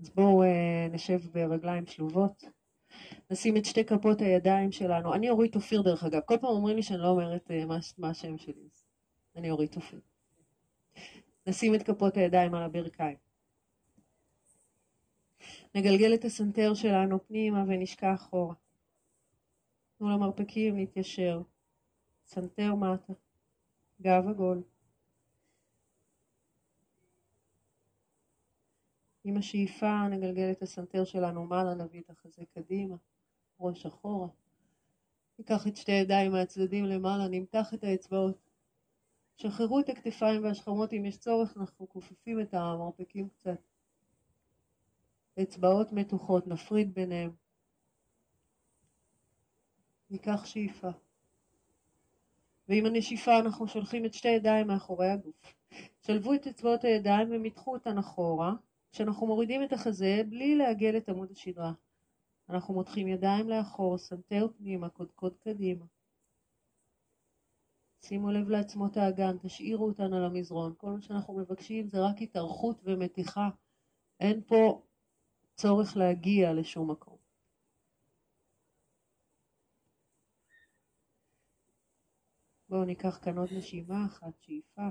אז 0.00 0.10
בואו 0.10 0.42
אה, 0.42 0.88
נשב 0.90 1.20
ברגליים 1.32 1.86
שלובות. 1.86 2.44
נשים 3.30 3.56
את 3.56 3.64
שתי 3.64 3.84
כפות 3.84 4.20
הידיים 4.20 4.72
שלנו. 4.72 5.14
אני 5.14 5.30
אורית 5.30 5.56
אופיר 5.56 5.82
דרך 5.82 6.04
אגב. 6.04 6.20
כל 6.20 6.36
פעם 6.40 6.50
אומרים 6.50 6.76
לי 6.76 6.82
שאני 6.82 6.98
לא 6.98 7.08
אומרת 7.08 7.50
אה, 7.50 7.64
מה, 7.64 7.78
מה 7.98 8.10
השם 8.10 8.38
שלי. 8.38 8.68
אני 9.36 9.50
אורית 9.50 9.76
אופיר. 9.76 10.00
נשים 11.46 11.74
את 11.74 11.82
כפות 11.82 12.16
הידיים 12.16 12.54
על 12.54 12.62
הברכיים. 12.62 13.16
נגלגל 15.74 16.14
את 16.14 16.24
הסנטר 16.24 16.74
שלנו 16.74 17.26
פנימה 17.26 17.64
ונשקע 17.68 18.14
אחורה. 18.14 18.54
תנו 19.98 20.08
למרפקים 20.08 20.76
להתיישר. 20.76 21.42
סנטר 22.26 22.74
מטה. 22.74 23.12
גב 24.02 24.28
עגול. 24.28 24.62
עם 29.28 29.36
השאיפה 29.36 30.08
נגלגל 30.10 30.50
את 30.50 30.62
הסנטר 30.62 31.04
שלנו 31.04 31.46
מעלה, 31.46 31.74
נביא 31.74 32.00
את 32.00 32.10
החזה 32.10 32.42
קדימה, 32.54 32.96
ראש 33.60 33.86
אחורה. 33.86 34.28
ניקח 35.38 35.66
את 35.66 35.76
שתי 35.76 35.92
ידיים 35.92 36.32
מהצדדים 36.32 36.84
למעלה, 36.84 37.28
נמתח 37.28 37.74
את 37.74 37.84
האצבעות. 37.84 38.36
שחררו 39.36 39.80
את 39.80 39.88
הכתפיים 39.88 40.44
והשכמות 40.44 40.92
אם 40.92 41.04
יש 41.04 41.18
צורך, 41.18 41.56
אנחנו 41.56 41.88
כופפים 41.88 42.40
את 42.40 42.54
המרפקים 42.54 43.28
קצת. 43.28 43.58
אצבעות 45.42 45.92
מתוחות, 45.92 46.46
נפריד 46.46 46.94
ביניהם. 46.94 47.30
ניקח 50.10 50.44
שאיפה. 50.44 50.90
ועם 52.68 52.86
הנשיפה 52.86 53.38
אנחנו 53.38 53.68
שולחים 53.68 54.04
את 54.04 54.14
שתי 54.14 54.28
ידיים 54.28 54.66
מאחורי 54.66 55.10
הגוף. 55.10 55.54
שלבו 56.02 56.34
את 56.34 56.46
אצבעות 56.46 56.84
הידיים 56.84 57.28
ומתחו 57.30 57.72
אותן 57.72 57.98
אחורה, 57.98 58.52
כשאנחנו 58.92 59.26
מורידים 59.26 59.62
את 59.62 59.72
החזה 59.72 60.22
בלי 60.28 60.56
לעגל 60.56 60.96
את 60.96 61.08
עמוד 61.08 61.30
השדרה. 61.30 61.72
אנחנו 62.48 62.74
מותחים 62.74 63.08
ידיים 63.08 63.48
לאחור, 63.48 63.98
סנטר 63.98 64.46
פנימה, 64.58 64.88
קודקוד 64.88 65.36
קדימה. 65.36 65.84
שימו 68.04 68.30
לב 68.30 68.48
לעצמות 68.48 68.96
האגן, 68.96 69.38
תשאירו 69.42 69.86
אותן 69.86 70.12
על 70.12 70.24
המזרון. 70.24 70.74
כל 70.76 70.90
מה 70.90 71.00
שאנחנו 71.00 71.34
מבקשים 71.38 71.88
זה 71.88 71.98
רק 72.00 72.22
התארכות 72.22 72.80
ומתיחה. 72.84 73.48
אין 74.20 74.42
פה 74.46 74.82
צורך 75.54 75.96
להגיע 75.96 76.52
לשום 76.52 76.90
מקום. 76.90 77.16
בואו 82.68 82.84
ניקח 82.84 83.18
כאן 83.24 83.38
עוד 83.38 83.48
נשימה 83.52 84.06
אחת, 84.06 84.40
שאיפה. 84.40 84.88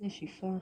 נשיפה. 0.00 0.56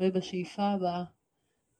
ובשאיפה 0.00 0.62
הבאה 0.62 1.04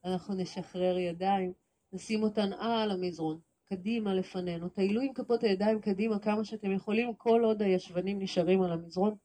אנחנו 0.05 0.33
נשחרר 0.33 0.97
ידיים, 0.97 1.53
נשים 1.93 2.23
אותן 2.23 2.53
על 2.53 2.91
המזרון, 2.91 3.39
קדימה 3.69 4.13
לפנינו. 4.13 4.69
טיילו 4.69 5.01
עם 5.01 5.13
כפות 5.13 5.43
הידיים 5.43 5.81
קדימה 5.81 6.19
כמה 6.19 6.45
שאתם 6.45 6.71
יכולים, 6.71 7.15
כל 7.15 7.41
עוד 7.43 7.61
הישבנים 7.61 8.19
נשארים 8.19 8.61
על 8.61 8.71
המזרון. 8.71 9.15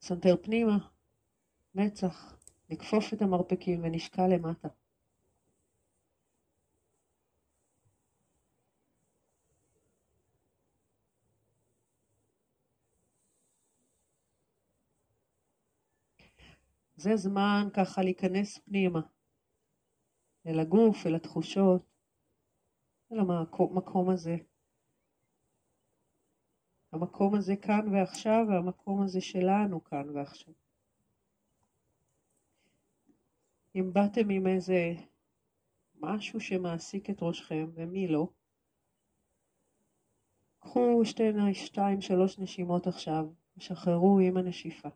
סנטר 0.00 0.36
פנימה, 0.42 0.78
מצח, 1.74 2.36
נכפוף 2.70 3.12
את 3.12 3.22
המרפקים 3.22 3.84
ונשקע 3.84 4.28
למטה. 4.28 4.68
זה 16.98 17.16
זמן 17.16 17.68
ככה 17.74 18.02
להיכנס 18.02 18.58
פנימה, 18.58 19.00
אל 20.46 20.60
הגוף, 20.60 21.06
אל 21.06 21.14
התחושות, 21.14 21.82
אל 23.12 23.18
המקום 23.20 24.10
הזה. 24.10 24.36
המקום 26.92 27.34
הזה 27.34 27.56
כאן 27.56 27.94
ועכשיו 27.94 28.46
והמקום 28.48 29.02
הזה 29.02 29.20
שלנו 29.20 29.84
כאן 29.84 30.10
ועכשיו. 30.16 30.54
אם 33.74 33.92
באתם 33.92 34.30
עם 34.30 34.46
איזה 34.46 34.92
משהו 35.94 36.40
שמעסיק 36.40 37.10
את 37.10 37.16
ראשכם, 37.22 37.70
ומי 37.74 38.08
לא, 38.08 38.28
קחו 40.58 41.04
שתי, 41.04 41.22
שתיים, 41.54 42.00
שלוש 42.00 42.38
נשימות 42.38 42.86
עכשיו, 42.86 43.26
ושחררו 43.56 44.18
עם 44.18 44.36
הנשיפה. 44.36 44.88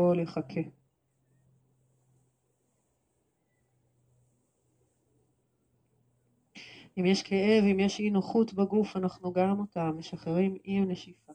הכל 0.00 0.16
יחכה. 0.22 0.60
אם 6.98 7.06
יש 7.06 7.22
כאב, 7.22 7.64
אם 7.64 7.80
יש 7.80 8.00
אי 8.00 8.10
נוחות 8.10 8.54
בגוף, 8.54 8.96
אנחנו 8.96 9.32
גם 9.32 9.60
אותם 9.60 9.94
משחררים 9.98 10.56
עם 10.64 10.90
נשיפה. 10.90 11.32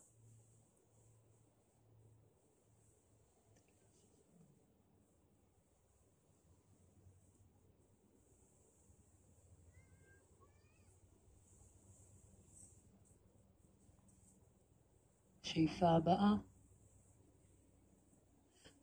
שאיפה 15.44 15.90
הבאה. 15.90 16.55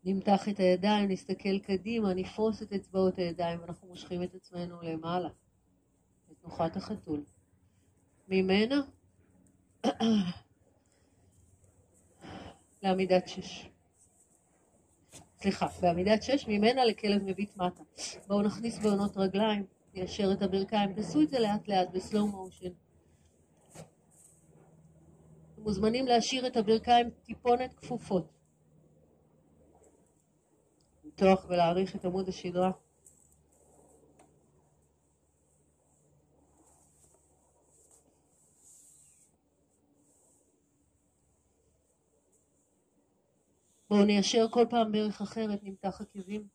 נמתח 0.05 0.49
את 0.49 0.59
הידיים, 0.59 1.11
נסתכל 1.11 1.59
קדימה, 1.59 2.15
נפרוס 2.15 2.63
את 2.63 2.73
אצבעות 2.73 3.19
הידיים, 3.19 3.61
ואנחנו 3.61 3.89
מושכים 3.89 4.23
את 4.23 4.35
עצמנו 4.35 4.83
למעלה, 4.83 5.29
לתנוחת 6.31 6.77
החתול. 6.77 7.25
ממנה 8.29 8.81
לעמידת 12.83 13.29
שש. 13.29 13.69
סליחה, 15.37 15.67
בעמידת 15.81 16.23
שש, 16.23 16.49
ממנה 16.49 16.85
לכלב 16.85 17.23
מביט 17.23 17.57
מטה. 17.57 17.83
בואו 18.29 18.43
נכניס 18.43 18.79
בעונות 18.79 19.17
רגליים, 19.17 19.67
ניישר 19.95 20.33
את 20.33 20.43
הברכיים, 20.43 20.93
תעשו 20.93 21.23
את 21.23 21.29
זה 21.29 21.39
לאט 21.39 21.69
לאט 21.69 21.89
בסלואו 21.93 22.27
מושן. 22.27 22.71
אתם 25.53 25.63
מוזמנים 25.63 26.07
להשאיר 26.07 26.47
את 26.47 26.57
הברכיים 26.57 27.11
טיפונת 27.11 27.75
כפופות. 27.75 28.42
לפתוח 31.23 31.45
ולהעריך 31.49 31.97
את 31.97 32.05
עמוד 32.05 32.29
השדרה. 32.29 32.71
בואו 43.91 44.05
ניישר 44.05 44.47
כל 44.51 44.67
פעם 44.71 44.93
ברך 44.93 45.21
אחרת, 45.21 45.63
נמתח 45.63 46.01
עקבים. 46.01 46.49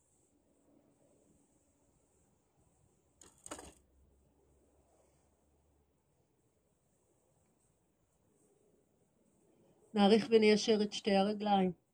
נעריך 9.94 10.28
וניישר 10.30 10.82
את 10.82 10.94
שתי 10.94 11.16
הרגליים. 11.16 11.87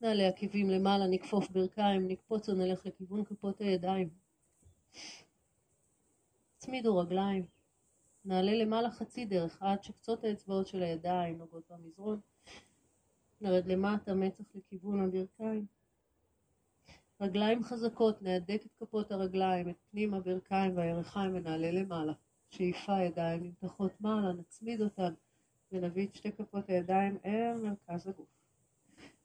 נעלה 0.00 0.28
עקבים 0.28 0.70
למעלה, 0.70 1.06
נכפוף 1.06 1.50
ברכיים, 1.50 2.08
נקפוץ 2.08 2.48
ונלך 2.48 2.86
לכיוון 2.86 3.24
כפות 3.24 3.60
הידיים. 3.60 4.08
הצמידו 6.56 6.96
רגליים. 6.96 7.46
נעלה 8.24 8.54
למעלה 8.54 8.90
חצי 8.90 9.24
דרך 9.24 9.62
עד 9.62 9.82
שקצות 9.82 10.24
האצבעות 10.24 10.66
של 10.66 10.82
הידיים 10.82 11.38
נוגעות 11.38 11.64
במזרון. 11.70 12.20
נרד 13.40 13.66
למטה, 13.66 14.14
מצח 14.14 14.44
לכיוון 14.54 15.00
הברכיים. 15.00 15.66
רגליים 17.20 17.64
חזקות, 17.64 18.22
נהדק 18.22 18.62
את 18.66 18.74
כפות 18.80 19.12
הרגליים, 19.12 19.68
את 19.68 19.76
פנים 19.90 20.14
הברכיים 20.14 20.76
והירכיים 20.76 21.34
ונעלה 21.34 21.70
למעלה. 21.70 22.12
שאיפה 22.50 22.92
ידיים 23.02 23.42
נמתחות 23.44 24.00
מעלה, 24.00 24.32
נצמיד 24.32 24.80
אותן 24.80 25.14
ונביא 25.72 26.06
את 26.06 26.14
שתי 26.14 26.32
כפות 26.32 26.68
הידיים 26.68 27.18
אל 27.24 27.56
מרכז 27.56 28.06
הגוף. 28.06 28.26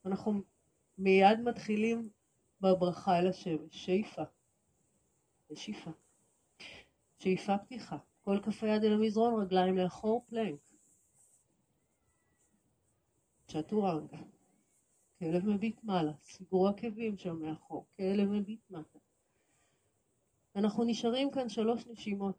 אנחנו 0.06 0.42
מיד 0.98 1.40
מתחילים 1.40 2.10
בברכה 2.62 3.20
אל 3.20 3.28
השמש, 3.28 3.86
שאיפה. 3.86 4.24
ושאיפה. 5.52 5.92
שאיפה 7.20 7.58
פתיחה. 7.58 7.98
כל 8.22 8.40
כף 8.44 8.64
היד 8.64 8.84
אל 8.84 8.94
המזרון, 8.94 9.42
רגליים 9.42 9.78
לאחור, 9.78 10.26
פלנק. 10.30 10.60
צ'טורנגה. 13.48 14.18
כלב 15.20 15.46
מביט 15.46 15.84
מעלה, 15.84 16.12
סיגור 16.22 16.68
עקבים 16.68 17.18
שם 17.18 17.40
מאחור, 17.40 17.86
כלב 17.98 18.30
מביט 18.30 18.60
מטה. 18.70 19.00
אנחנו 20.56 20.84
נשארים 20.84 21.32
כאן 21.32 21.50
שלוש 21.50 21.88
נשימות. 21.88 22.36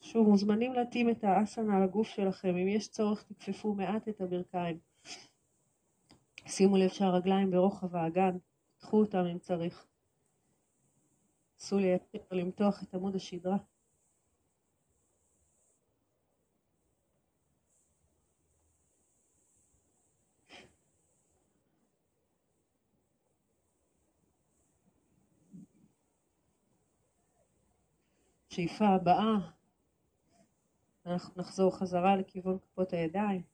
שוב, 0.00 0.28
מוזמנים 0.28 0.72
להתאים 0.72 1.10
את 1.10 1.24
האסנה 1.24 1.76
על 1.76 1.82
הגוף 1.82 2.08
שלכם. 2.08 2.48
אם 2.48 2.68
יש 2.68 2.88
צורך, 2.88 3.22
תכפפו 3.22 3.74
מעט 3.74 4.08
את 4.08 4.20
הברכיים. 4.20 4.78
שימו 6.46 6.76
לב 6.76 6.88
שהרגליים 6.88 7.50
ברוחב 7.50 7.96
האגן, 7.96 8.36
קחו 8.78 9.00
אותם 9.00 9.24
אם 9.32 9.38
צריך. 9.38 9.86
עשו 11.58 11.78
לי 11.78 11.98
למתוח 12.30 12.82
את 12.82 12.94
עמוד 12.94 13.16
השדרה. 13.16 13.56
שאיפה 28.48 28.86
הבאה, 28.88 29.34
אנחנו 31.06 31.34
נחזור 31.36 31.78
חזרה 31.78 32.16
לכיוון 32.16 32.58
כפות 32.58 32.92
הידיים. 32.92 33.51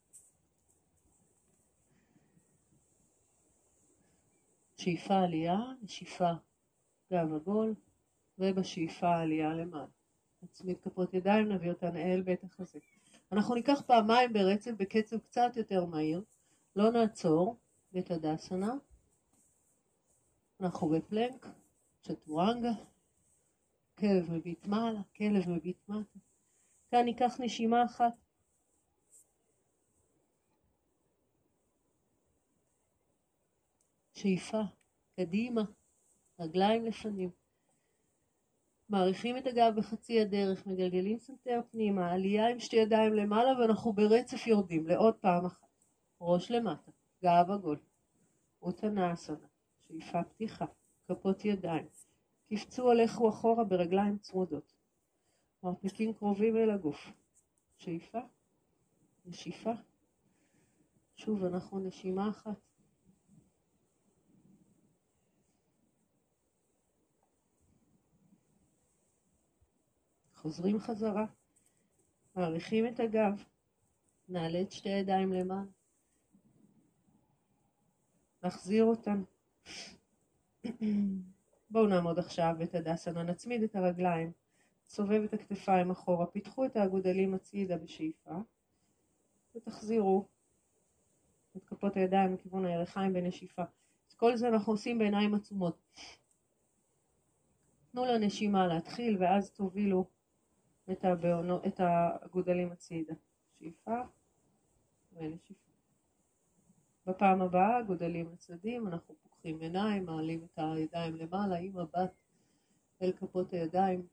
שאיפה 4.78 5.14
עלייה, 5.14 5.58
נשיפה 5.82 6.32
גב 7.12 7.34
עגול, 7.34 7.74
ובשאיפה 8.38 9.16
עלייה 9.16 9.54
למעלה. 9.54 9.86
נצמיד 10.42 10.78
כפות 10.82 11.14
ידיים, 11.14 11.48
נביא 11.48 11.70
אותן 11.70 11.96
אל 11.96 12.22
בית 12.22 12.44
החזה. 12.44 12.78
אנחנו 13.32 13.54
ניקח 13.54 13.82
פעמיים 13.86 14.32
ברצף 14.32 14.70
בקצב 14.76 15.18
קצת 15.18 15.56
יותר 15.56 15.84
מהיר, 15.84 16.22
לא 16.76 16.90
נעצור 16.90 17.56
בתדסנה, 17.92 18.74
אנחנו 20.60 20.88
בפלנק, 20.88 21.46
צ'טורנגה, 22.02 22.72
כלב 23.98 24.30
מביט 24.30 24.66
מעלה, 24.66 25.00
כלב 25.16 25.48
מביט 25.48 25.88
מטה. 25.88 26.18
כאן 26.90 27.04
ניקח 27.04 27.36
נשימה 27.40 27.84
אחת. 27.84 28.12
שאיפה, 34.18 34.60
קדימה, 35.16 35.62
רגליים 36.40 36.84
לפנים. 36.84 37.30
מאריכים 38.88 39.36
את 39.36 39.46
הגב 39.46 39.72
בחצי 39.76 40.20
הדרך, 40.20 40.66
מגלגלים 40.66 41.18
סנטר 41.18 41.60
פנימה, 41.70 42.12
עלייה 42.12 42.48
עם 42.48 42.60
שתי 42.60 42.76
ידיים 42.76 43.14
למעלה 43.14 43.60
ואנחנו 43.60 43.92
ברצף 43.92 44.46
יורדים 44.46 44.86
לעוד 44.86 45.14
פעם 45.14 45.46
אחת. 45.46 45.66
ראש 46.20 46.50
למטה, 46.50 46.90
גב 47.24 47.50
עגול, 47.50 47.78
אוטנאסנה, 48.62 49.46
שאיפה 49.88 50.22
פתיחה, 50.22 50.66
כפות 51.08 51.44
ידיים. 51.44 51.88
קפצו 52.50 52.90
הלכו 52.90 53.28
אחורה 53.28 53.64
ברגליים 53.64 54.18
צמודות. 54.18 54.74
מרפקים 55.62 56.12
קרובים 56.12 56.56
אל 56.56 56.70
הגוף. 56.70 57.10
שאיפה, 57.76 58.20
נשיפה. 59.26 59.72
שוב, 61.16 61.44
אנחנו 61.44 61.78
נשימה 61.78 62.30
אחת. 62.30 62.67
חוזרים 70.48 70.78
חזרה, 70.78 71.26
מעריכים 72.34 72.86
את 72.86 73.00
הגב, 73.00 73.44
נעלה 74.28 74.62
את 74.62 74.72
שתי 74.72 74.90
הידיים 74.90 75.32
למעלה, 75.32 75.70
נחזיר 78.42 78.84
אותן. 78.84 79.22
בואו 81.70 81.86
נעמוד 81.86 82.18
עכשיו 82.18 82.54
בתדסנה, 82.58 83.22
נצמיד 83.22 83.62
את 83.62 83.76
הרגליים, 83.76 84.32
סובב 84.88 85.22
את 85.24 85.34
הכתפיים 85.34 85.90
אחורה, 85.90 86.26
פיתחו 86.26 86.64
את 86.64 86.76
האגודלים 86.76 87.34
הצידה 87.34 87.76
בשאיפה, 87.76 88.34
ותחזירו 89.54 90.28
את 91.56 91.64
כפות 91.64 91.96
הידיים 91.96 92.34
לכיוון 92.34 92.64
הירכיים 92.64 93.12
בנשיפה. 93.12 93.62
את 94.08 94.14
כל 94.14 94.36
זה 94.36 94.48
אנחנו 94.48 94.72
עושים 94.72 94.98
בעיניים 94.98 95.34
עצומות. 95.34 95.78
תנו 97.92 98.04
לנשימה 98.04 98.66
להתחיל 98.66 99.16
ואז 99.20 99.50
תובילו 99.50 100.17
את, 100.92 101.04
הבעונו, 101.04 101.60
את 101.66 101.80
האגודלים 101.80 102.72
הצידה. 102.72 103.14
שאיפה 103.58 104.00
ונשיפה. 105.12 105.68
בפעם 107.06 107.42
הבאה 107.42 107.80
אגודלים 107.80 108.32
לצדדים, 108.32 108.88
אנחנו 108.88 109.14
פוקחים 109.22 109.60
עיניים, 109.60 110.04
מעלים 110.04 110.44
את 110.44 110.58
הידיים 110.58 111.16
למעלה 111.16 111.56
עם 111.56 111.76
מבט 111.76 112.12
אל 113.02 113.12
כפות 113.12 113.52
הידיים, 113.52 114.06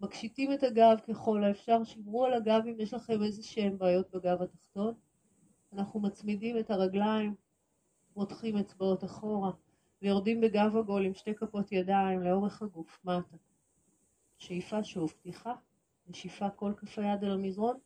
מקשיטים 0.00 0.52
את 0.52 0.62
הגב 0.62 0.96
ככל 1.08 1.44
האפשר, 1.44 1.84
שמרו 1.84 2.24
על 2.24 2.34
הגב 2.34 2.62
אם 2.66 2.80
יש 2.80 2.94
לכם 2.94 3.22
איזה 3.22 3.42
שהן 3.42 3.78
בעיות 3.78 4.10
בגב 4.10 4.42
התחתון. 4.42 4.94
אנחנו 5.72 6.00
מצמידים 6.00 6.58
את 6.58 6.70
הרגליים, 6.70 7.34
מותחים 8.16 8.56
אצבעות 8.56 9.04
אחורה, 9.04 9.50
ויורדים 10.02 10.40
בגב 10.40 10.76
עגול 10.76 11.06
עם 11.06 11.14
שתי 11.14 11.34
כפות 11.34 11.72
ידיים 11.72 12.22
לאורך 12.22 12.62
הגוף, 12.62 13.00
מטה. 13.04 13.36
שאיפה 14.38 14.84
שוב, 14.84 15.10
פתיחה, 15.10 15.54
נשיפה 16.08 16.50
כל 16.50 16.72
כף 16.76 16.98
היד 16.98 17.24
אל 17.24 17.30
המזרון, 17.30 17.78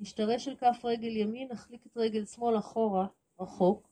נשתרש 0.00 0.48
על 0.48 0.56
כף 0.56 0.80
רגל 0.84 1.16
ימין, 1.16 1.48
נחליק 1.52 1.86
את 1.86 1.96
רגל 1.96 2.24
שמאל 2.24 2.58
אחורה, 2.58 3.06
רחוק, 3.40 3.88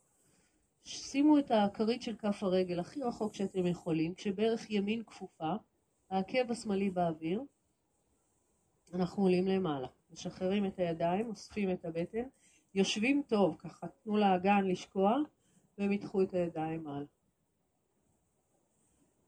שימו 0.85 1.39
את 1.39 1.51
הכרית 1.51 2.03
של 2.03 2.17
כף 2.17 2.43
הרגל 2.43 2.81
הכי 2.81 3.03
רחוק 3.03 3.35
שאתם 3.35 3.67
יכולים, 3.67 4.15
כשברך 4.15 4.71
ימין 4.71 5.05
כפופה, 5.05 5.53
העקב 6.11 6.51
השמאלי 6.51 6.91
באוויר, 6.91 7.43
אנחנו 8.95 9.23
עולים 9.23 9.49
למעלה, 9.49 9.89
משחררים 10.11 10.67
את 10.67 10.79
הידיים, 10.79 11.29
אוספים 11.29 11.71
את 11.73 11.85
הבטן, 11.85 12.29
יושבים 12.75 13.23
טוב, 13.27 13.57
ככה 13.59 13.87
תנו 13.89 14.17
לאגן 14.17 14.65
לשקוע 14.65 15.17
ומתחו 15.79 16.23
את 16.23 16.35
הידיים 16.35 16.85
מעלה. 16.85 17.07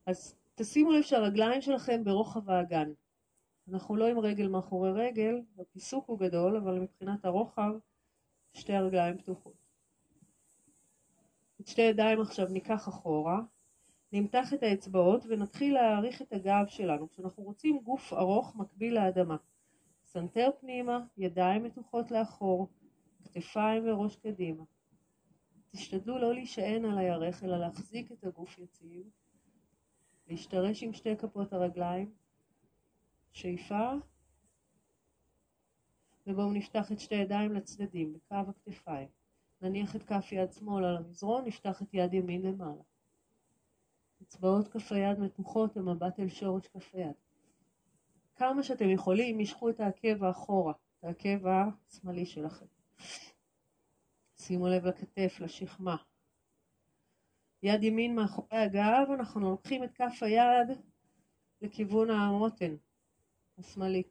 אז 0.06 0.34
תשימו 0.54 0.92
לב 0.92 1.02
שהרגליים 1.02 1.60
שלכם 1.60 2.04
ברוחב 2.04 2.50
האגן. 2.50 2.92
אנחנו 3.68 3.96
לא 3.96 4.08
עם 4.08 4.18
רגל 4.18 4.48
מאחורי 4.48 4.92
רגל, 4.92 5.42
הפיסוק 5.58 6.08
הוא 6.08 6.18
גדול, 6.18 6.56
אבל 6.56 6.78
מבחינת 6.78 7.24
הרוחב 7.24 7.72
שתי 8.52 8.72
הרגליים 8.72 9.18
פתוחות. 9.18 9.62
את 11.60 11.66
שתי 11.66 11.82
ידיים 11.82 12.20
עכשיו 12.20 12.46
ניקח 12.48 12.88
אחורה, 12.88 13.40
נמתח 14.12 14.54
את 14.54 14.62
האצבעות 14.62 15.24
ונתחיל 15.28 15.74
להאריך 15.74 16.22
את 16.22 16.32
הגב 16.32 16.64
שלנו. 16.66 17.08
כשאנחנו 17.08 17.42
רוצים 17.42 17.78
גוף 17.78 18.12
ארוך 18.12 18.56
מקביל 18.56 18.94
לאדמה. 18.94 19.36
סנטר 20.04 20.50
פנימה, 20.60 21.04
ידיים 21.16 21.62
מתוחות 21.62 22.10
לאחור, 22.10 22.68
כתפיים 23.24 23.82
וראש 23.86 24.16
קדימה. 24.16 24.64
תשתדלו 25.70 26.18
לא 26.18 26.34
להישען 26.34 26.84
על 26.84 26.98
הירך 26.98 27.44
אלא 27.44 27.58
להחזיק 27.58 28.12
את 28.12 28.24
הגוף 28.24 28.58
יציב, 28.58 29.10
להשתרש 30.28 30.82
עם 30.82 30.92
שתי 30.92 31.16
כפות 31.16 31.52
הרגליים, 31.52 32.12
שאיפה, 33.32 33.92
ובואו 36.26 36.52
נפתח 36.52 36.92
את 36.92 37.00
שתי 37.00 37.14
ידיים 37.14 37.52
לצדדים, 37.52 38.12
בקו 38.12 38.50
הכתפיים. 38.50 39.08
נניח 39.62 39.96
את 39.96 40.02
כף 40.02 40.32
יד 40.32 40.52
שמאל 40.52 40.84
על 40.84 40.96
המזרון, 40.96 41.44
נפתח 41.44 41.82
את 41.82 41.94
יד 41.94 42.14
ימין 42.14 42.42
למעלה. 42.42 42.82
אצבעות 44.22 44.68
כף 44.68 44.92
היד 44.92 45.18
מתוחות, 45.18 45.76
המבט 45.76 46.20
אל 46.20 46.28
שורש 46.28 46.66
כף 46.66 46.94
היד. 46.94 47.14
כמה 48.36 48.62
שאתם 48.62 48.90
יכולים, 48.90 49.38
משכו 49.38 49.70
את 49.70 49.80
העקב 49.80 50.24
האחורה, 50.24 50.72
את 50.98 51.04
העקב 51.04 51.46
השמאלי 51.46 52.26
שלכם. 52.26 52.66
שימו 54.36 54.68
לב 54.68 54.86
לכתף, 54.86 55.40
לשכמה. 55.40 55.96
יד 57.62 57.82
ימין 57.82 58.14
מאחורי 58.14 58.58
הגב, 58.58 59.10
אנחנו 59.14 59.50
לוקחים 59.50 59.84
את 59.84 59.92
כף 59.92 60.22
היד 60.22 60.78
לכיוון 61.62 62.10
המותן 62.10 62.76
השמאלית. 63.58 64.08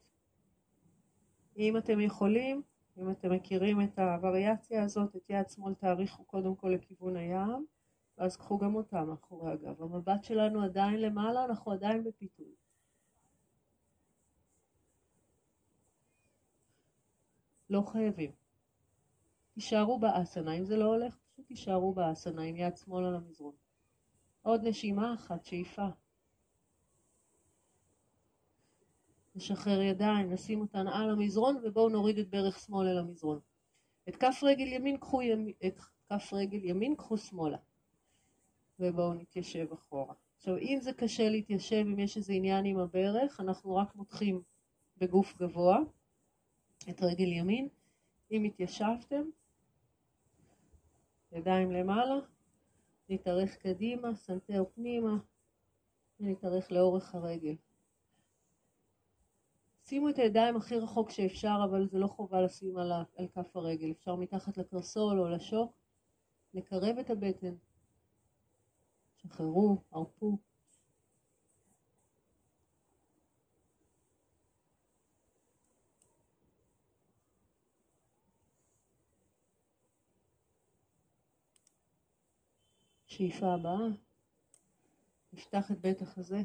אם 1.57 1.77
אתם 1.77 1.99
יכולים, 1.99 2.61
אם 2.97 3.11
אתם 3.11 3.31
מכירים 3.31 3.81
את 3.81 3.99
הווריאציה 3.99 4.83
הזאת, 4.83 5.15
את 5.15 5.29
יד 5.29 5.49
שמאל 5.49 5.73
תאריכו 5.73 6.23
קודם 6.23 6.55
כל 6.55 6.67
לכיוון 6.67 7.15
הים, 7.15 7.65
ואז 8.17 8.37
קחו 8.37 8.57
גם 8.57 8.75
אותה 8.75 9.05
מאחורי 9.05 9.51
הגב. 9.51 9.81
המבט 9.81 10.23
שלנו 10.23 10.63
עדיין 10.63 11.01
למעלה, 11.01 11.45
אנחנו 11.45 11.71
עדיין 11.71 12.03
בפיתוי. 12.03 12.55
לא 17.69 17.81
חייבים. 17.81 18.31
תישארו 19.53 19.99
באסנה, 19.99 20.53
אם 20.53 20.65
זה 20.65 20.77
לא 20.77 20.85
הולך, 20.85 21.17
פשוט 21.31 21.47
תישארו 21.47 21.93
באסנה 21.93 22.41
עם 22.41 22.55
יד 22.55 22.77
שמאל 22.77 23.05
על 23.05 23.15
המזרון. 23.15 23.55
עוד 24.41 24.61
נשימה 24.63 25.13
אחת, 25.13 25.45
שאיפה. 25.45 25.87
נשחרר 29.41 29.81
ידיים, 29.81 30.33
נשים 30.33 30.61
אותן 30.61 30.87
על 30.87 31.09
המזרון 31.09 31.57
ובואו 31.63 31.89
נוריד 31.89 32.17
את 32.17 32.29
ברך 32.29 32.59
שמאל 32.59 32.87
אל 32.87 32.97
המזרון. 32.97 33.39
את 34.09 34.15
כף 34.15 34.39
רגל 34.43 34.67
ימין 34.67 34.97
קחו, 34.97 35.21
ימ... 35.21 35.47
את 35.65 35.79
כף 36.09 36.33
רגל 36.33 36.65
ימין 36.65 36.95
קחו 36.95 37.17
שמאלה. 37.17 37.57
ובואו 38.79 39.13
נתיישב 39.13 39.73
אחורה. 39.73 40.13
עכשיו, 40.37 40.57
אם 40.57 40.77
זה 40.81 40.93
קשה 40.93 41.29
להתיישב, 41.29 41.75
אם 41.75 41.99
יש 41.99 42.17
איזה 42.17 42.33
עניין 42.33 42.65
עם 42.65 42.77
הברך, 42.77 43.39
אנחנו 43.39 43.75
רק 43.75 43.95
מותחים 43.95 44.41
בגוף 44.97 45.37
גבוה 45.37 45.79
את 46.89 47.03
רגל 47.03 47.27
ימין. 47.27 47.67
אם 48.31 48.43
התיישבתם, 48.43 49.23
ידיים 51.31 51.71
למעלה, 51.71 52.19
נתארך 53.09 53.55
קדימה, 53.55 54.15
סנטר 54.15 54.63
פנימה, 54.75 55.17
ונתארך 56.19 56.71
לאורך 56.71 57.15
הרגל. 57.15 57.55
שימו 59.91 60.09
את 60.09 60.17
הידיים 60.17 60.55
הכי 60.55 60.77
רחוק 60.77 61.09
שאפשר, 61.09 61.57
אבל 61.69 61.87
זה 61.87 61.99
לא 61.99 62.07
חובה 62.07 62.41
לשים 62.41 62.77
על, 62.77 62.91
על 63.17 63.27
כף 63.27 63.55
הרגל. 63.55 63.91
אפשר 63.91 64.15
מתחת 64.15 64.57
לקרסול 64.57 65.19
או 65.19 65.29
לשוק, 65.29 65.77
לקרב 66.53 66.97
את 66.97 67.09
הבטן. 67.09 67.55
שחררו, 69.17 69.77
הרפו. 69.91 70.37
שאיפה 83.05 83.53
הבאה, 83.53 83.87
נפתח 85.33 85.71
את 85.71 85.81
בית 85.81 86.01
החזה, 86.01 86.41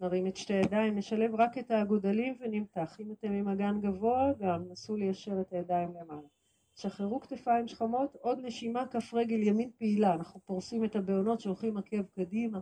נרים 0.00 0.26
את 0.26 0.36
שתי 0.36 0.54
הידיים, 0.54 0.98
נשלב 0.98 1.34
רק 1.34 1.58
את 1.58 1.70
האגודלים 1.70 2.36
ונמתח. 2.40 2.96
אם 3.00 3.12
אתם 3.12 3.32
עם 3.32 3.48
אגן 3.48 3.80
גבוה, 3.80 4.32
גם 4.38 4.68
נסו 4.68 4.96
ליישר 4.96 5.40
את 5.40 5.52
הידיים 5.52 5.94
למעלה. 5.94 6.28
שחררו 6.76 7.20
כתפיים 7.20 7.68
שכמות, 7.68 8.16
עוד 8.20 8.38
נשימה, 8.42 8.86
כף 8.86 9.14
רגל 9.14 9.42
ימין 9.42 9.70
פעילה. 9.78 10.14
אנחנו 10.14 10.40
פורסים 10.40 10.84
את 10.84 10.96
הבעונות, 10.96 11.40
שולחים 11.40 11.76
עקב 11.76 12.02
קדימה, 12.02 12.60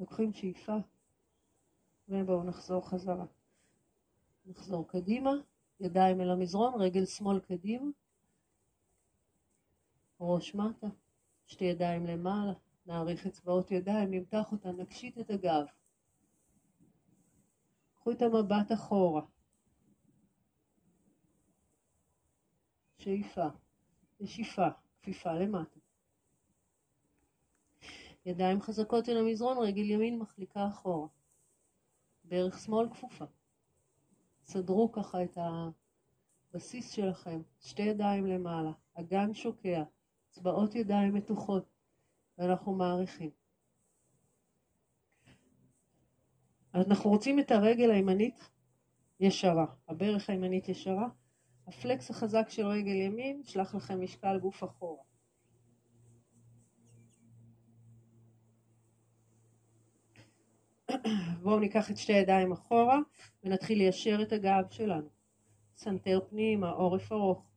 לוקחים 0.00 0.32
שאיפה, 0.32 0.76
ובואו 2.08 2.44
נחזור 2.44 2.88
חזרה. 2.88 3.26
נחזור 4.46 4.88
קדימה, 4.88 5.32
ידיים 5.80 6.20
אל 6.20 6.30
המזרון, 6.30 6.80
רגל 6.80 7.04
שמאל 7.04 7.40
קדימה, 7.40 7.90
ראש 10.20 10.54
מטה, 10.54 10.86
שתי 11.46 11.64
ידיים 11.64 12.06
למעלה, 12.06 12.52
נעריך 12.86 13.26
אצבעות 13.26 13.70
ידיים, 13.70 14.10
נמתח 14.10 14.52
אותן, 14.52 14.76
נקשיט 14.76 15.18
את 15.18 15.30
הגב. 15.30 15.64
קחו 18.00 18.12
את 18.12 18.22
המבט 18.22 18.72
אחורה. 18.72 19.22
שאיפה, 22.98 23.46
נשיפה, 24.20 24.68
כפיפה 25.00 25.32
למטה. 25.32 25.80
ידיים 28.26 28.60
חזקות 28.60 29.08
אל 29.08 29.16
המזרון, 29.16 29.58
רגל 29.58 29.90
ימין 29.90 30.18
מחליקה 30.18 30.68
אחורה. 30.68 31.08
ברך 32.24 32.58
שמאל 32.58 32.88
כפופה. 32.90 33.24
סדרו 34.44 34.92
ככה 34.92 35.24
את 35.24 35.38
הבסיס 36.54 36.90
שלכם, 36.92 37.42
שתי 37.60 37.82
ידיים 37.82 38.26
למעלה, 38.26 38.72
אגן 38.94 39.34
שוקע, 39.34 39.82
אצבעות 40.30 40.74
ידיים 40.74 41.14
מתוחות, 41.14 41.64
ואנחנו 42.38 42.74
מעריכים. 42.74 43.39
אנחנו 46.74 47.10
רוצים 47.10 47.38
את 47.38 47.50
הרגל 47.50 47.90
הימנית 47.90 48.50
ישרה, 49.20 49.66
הברך 49.88 50.30
הימנית 50.30 50.68
ישרה, 50.68 51.08
הפלקס 51.66 52.10
החזק 52.10 52.48
של 52.48 52.66
רגל 52.66 52.94
ימין 52.94 53.42
שלח 53.44 53.74
לכם 53.74 54.00
משקל 54.00 54.38
גוף 54.38 54.64
אחורה. 54.64 55.02
בואו 61.42 61.58
ניקח 61.58 61.90
את 61.90 61.96
שתי 61.96 62.12
הידיים 62.12 62.52
אחורה 62.52 62.98
ונתחיל 63.44 63.78
ליישר 63.78 64.22
את 64.22 64.32
הגב 64.32 64.64
שלנו. 64.70 65.08
סנטר 65.76 66.20
פנימה, 66.28 66.70
עורף 66.70 67.12
ארוך. 67.12 67.50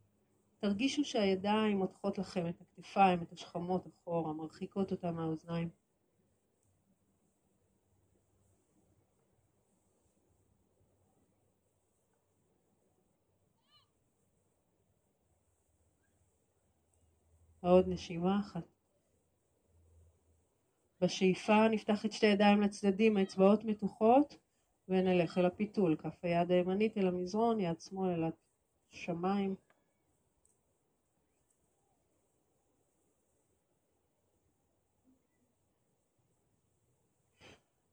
תרגישו 0.60 1.06
שהידיים 1.06 1.78
מותחות 1.78 2.18
לכם 2.18 2.48
את 2.48 2.62
הכתפיים, 2.62 3.22
את 3.22 3.32
השכמות 3.32 3.88
אחורה, 3.88 4.34
מרחיקות 4.34 4.92
אותם 4.92 5.16
מהאוזניים. 5.16 5.83
עוד 17.70 17.88
נשימה 17.88 18.40
אחת. 18.40 18.64
בשאיפה 21.02 21.68
נפתח 21.68 22.06
את 22.06 22.12
שתי 22.12 22.28
הידיים 22.28 22.62
לצדדים, 22.62 23.18
האצבעות 23.18 23.64
מתוחות, 23.64 24.38
ונלך 24.88 25.38
אל 25.38 25.46
הפיתול. 25.46 25.96
כף 25.96 26.18
היד 26.22 26.52
הימנית 26.52 26.98
אל 26.98 27.08
המזרון, 27.08 27.60
יד 27.60 27.80
שמאל 27.80 28.10
אל 28.10 28.32
השמיים. 28.92 29.56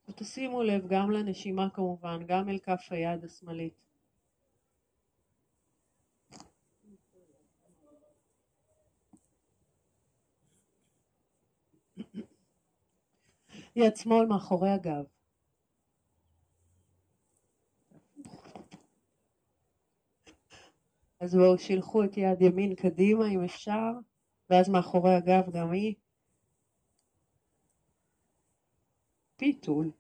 ותשימו 0.09 0.63
לב 0.63 0.89
גם 0.89 1.11
לנשימה 1.11 1.71
כמובן, 1.71 2.27
גם 2.27 2.49
אל 2.49 2.59
כף 2.59 2.87
היד 2.91 3.25
השמאלית. 3.25 3.90
יד 13.77 13.97
שמאל 13.97 14.27
מאחורי 14.27 14.71
הגב. 14.71 15.05
אז 21.21 21.35
בואו 21.35 21.59
שילחו 21.59 22.05
את 22.05 22.17
יד 22.17 22.43
ימין 22.43 22.75
קדימה 22.75 23.27
אם 23.29 23.45
אפשר, 23.45 23.93
ואז 24.51 24.69
מאחורי 24.69 25.15
הגב 25.15 25.51
גם 25.53 25.71
היא. 25.71 25.95
פיתול. 29.37 29.91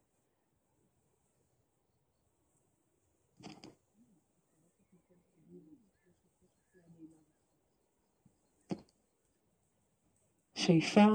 שאיפה, 10.54 11.06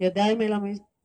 ידיים 0.00 0.42
אל 0.42 0.52
המזרון. 0.52 0.95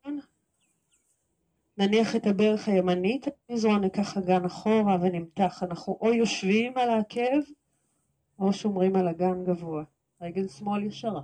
נניח 1.82 2.16
את 2.16 2.28
הברך 2.28 2.68
הימנית, 2.68 3.28
המזרון 3.50 3.82
ניקח 3.82 4.18
אגן 4.18 4.46
אחורה 4.46 4.98
ונמתח, 5.02 5.64
אנחנו 5.64 5.98
או 6.02 6.14
יושבים 6.14 6.78
על 6.78 6.90
העקב 6.90 7.42
או 8.40 8.54
שומרים 8.54 8.96
על 8.96 9.08
אגן 9.08 9.44
גבוה, 9.44 9.84
רגל 10.22 10.48
שמאל 10.48 10.84
ישרה. 10.84 11.22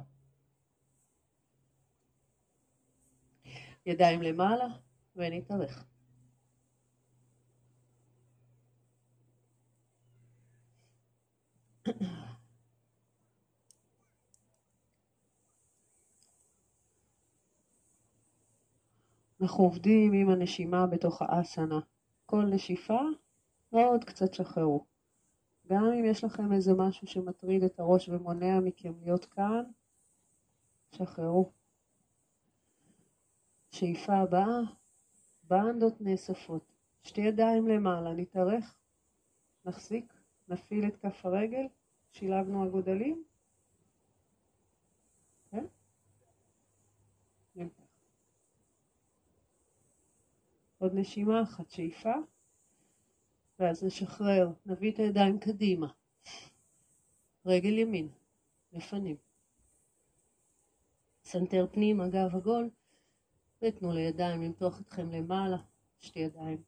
ידיים 3.86 4.22
למעלה 4.22 4.68
ונתארך. 5.16 5.86
אנחנו 19.42 19.64
עובדים 19.64 20.14
עם 20.14 20.30
הנשימה 20.30 20.88
בתוך 20.88 21.22
האסנה. 21.22 21.80
כל 22.26 22.46
נשיפה 22.46 23.00
ועוד 23.72 24.04
קצת 24.04 24.34
שחררו. 24.34 24.86
גם 25.68 25.84
אם 25.84 26.06
יש 26.06 26.24
לכם 26.24 26.54
איזה 26.54 26.72
משהו 26.78 27.08
שמטריד 27.08 27.64
את 27.64 27.80
הראש 27.80 28.10
ומונע 28.10 28.60
מכם 28.60 28.94
להיות 29.02 29.26
כאן, 29.26 29.64
שחררו. 30.92 31.52
שאיפה 33.72 34.14
הבאה, 34.14 34.60
בנדות 35.44 36.02
נאספות. 36.02 36.72
שתי 37.04 37.22
ידיים 37.22 37.68
למעלה, 37.68 38.14
נתארך, 38.14 38.78
נחזיק, 39.66 40.14
נפעיל 40.48 40.88
את 40.88 40.98
כף 40.98 41.26
הרגל, 41.26 41.68
שילבנו 42.12 42.68
אגודלים. 42.68 43.24
עוד 50.78 50.92
נשימה 50.94 51.44
אחת, 51.44 51.70
שאיפה, 51.70 52.14
ואז 53.60 53.84
נשחרר, 53.84 54.50
נביא 54.66 54.92
את 54.92 55.00
הידיים 55.00 55.40
קדימה, 55.40 55.88
רגל 57.46 57.78
ימין, 57.78 58.10
לפנים. 58.74 59.16
סנטר 61.24 61.68
פנימה, 61.72 62.08
גב 62.08 62.36
עגול, 62.36 62.70
ותנו 63.62 63.92
לידיים 63.92 64.42
למתוח 64.42 64.82
אתכם 64.82 65.12
למעלה, 65.12 65.58
שתי 66.00 66.20
ידיים 66.20 66.64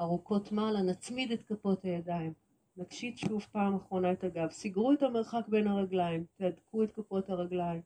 ארוכות 0.00 0.52
מעלה, 0.52 0.82
נצמיד 0.82 1.32
את 1.32 1.42
כפות 1.42 1.84
הידיים, 1.84 2.32
נקשית 2.76 3.18
שוב 3.18 3.46
פעם 3.52 3.74
אחרונה 3.74 4.12
את 4.12 4.24
הגב, 4.24 4.50
סגרו 4.50 4.92
את 4.92 5.02
המרחק 5.02 5.48
בין 5.48 5.66
הרגליים, 5.66 6.24
תהדקו 6.36 6.82
את 6.82 6.92
כפות 6.92 7.30
הרגליים. 7.30 7.82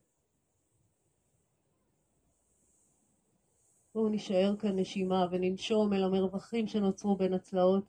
בואו 3.95 4.09
נישאר 4.09 4.57
כאן 4.59 4.79
נשימה 4.79 5.27
וננשום 5.31 5.93
אל 5.93 6.05
המרווחים 6.05 6.67
שנוצרו 6.67 7.17
בין 7.17 7.35
הצלעות. 7.35 7.85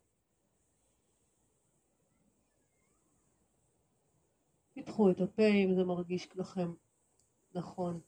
פתחו 4.74 5.12
את 5.12 5.22
הפה 5.22 5.48
אם 5.48 5.74
זה 5.76 5.84
מרגיש 5.84 6.28
לכם 6.36 6.74
נכון. 7.54 8.02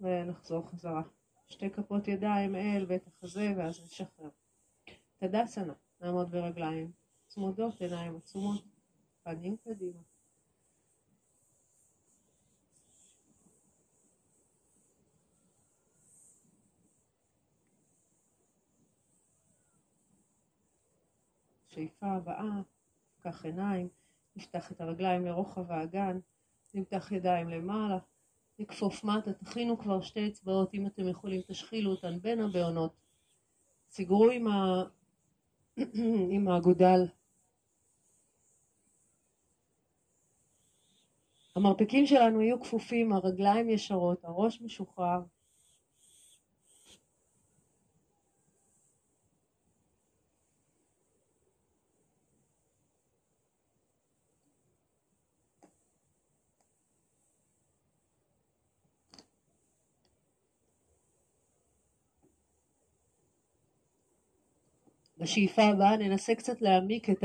ונחזור 0.00 0.68
חזרה. 0.70 1.02
שתי 1.46 1.70
כפות 1.70 2.08
ידיים 2.08 2.54
אל 2.54 2.84
בית 2.84 3.06
החזה 3.06 3.54
ואז 3.56 3.80
נשחרר. 3.84 4.30
תדסנה, 5.18 5.74
נעמוד 6.00 6.30
ברגליים 6.30 6.92
צמודות, 7.26 7.80
עיניים 7.80 8.16
עצומות, 8.16 8.64
פנים 9.22 9.56
קדימה. 9.56 10.00
שאיפה 21.78 22.06
הבאה, 22.06 22.60
נפקח 23.16 23.44
עיניים, 23.44 23.88
נפתח 24.36 24.72
את 24.72 24.80
הרגליים 24.80 25.24
לרוחב 25.24 25.72
האגן, 25.72 26.18
נמתח 26.74 27.12
ידיים 27.12 27.48
למעלה, 27.48 27.98
נכפוף 28.58 29.04
מטה, 29.04 29.32
תכינו 29.32 29.78
כבר 29.78 30.00
שתי 30.00 30.28
אצבעות, 30.28 30.74
אם 30.74 30.86
אתם 30.86 31.08
יכולים 31.08 31.40
תשחילו 31.46 31.90
אותן 31.90 32.20
בין 32.20 32.40
הבעונות, 32.40 32.92
סגרו 33.90 34.30
עם, 34.30 34.48
ה... 34.48 34.82
עם 36.34 36.48
האגודל. 36.48 37.06
המרפקים 41.56 42.06
שלנו 42.06 42.40
יהיו 42.42 42.60
כפופים, 42.60 43.12
הרגליים 43.12 43.70
ישרות, 43.70 44.24
הראש 44.24 44.60
משוחרר. 44.60 45.20
בשאיפה 65.28 65.62
הבאה 65.62 65.96
ננסה 65.96 66.34
קצת 66.34 66.62
להעמיק 66.62 67.10
את 67.10 67.24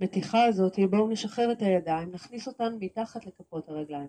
המתיחה 0.00 0.44
הזאת, 0.44 0.78
בואו 0.90 1.08
נשחרר 1.08 1.52
את 1.52 1.62
הידיים, 1.62 2.12
נכניס 2.12 2.48
אותן 2.48 2.74
מתחת 2.80 3.26
לכפות 3.26 3.68
הרגליים. 3.68 4.08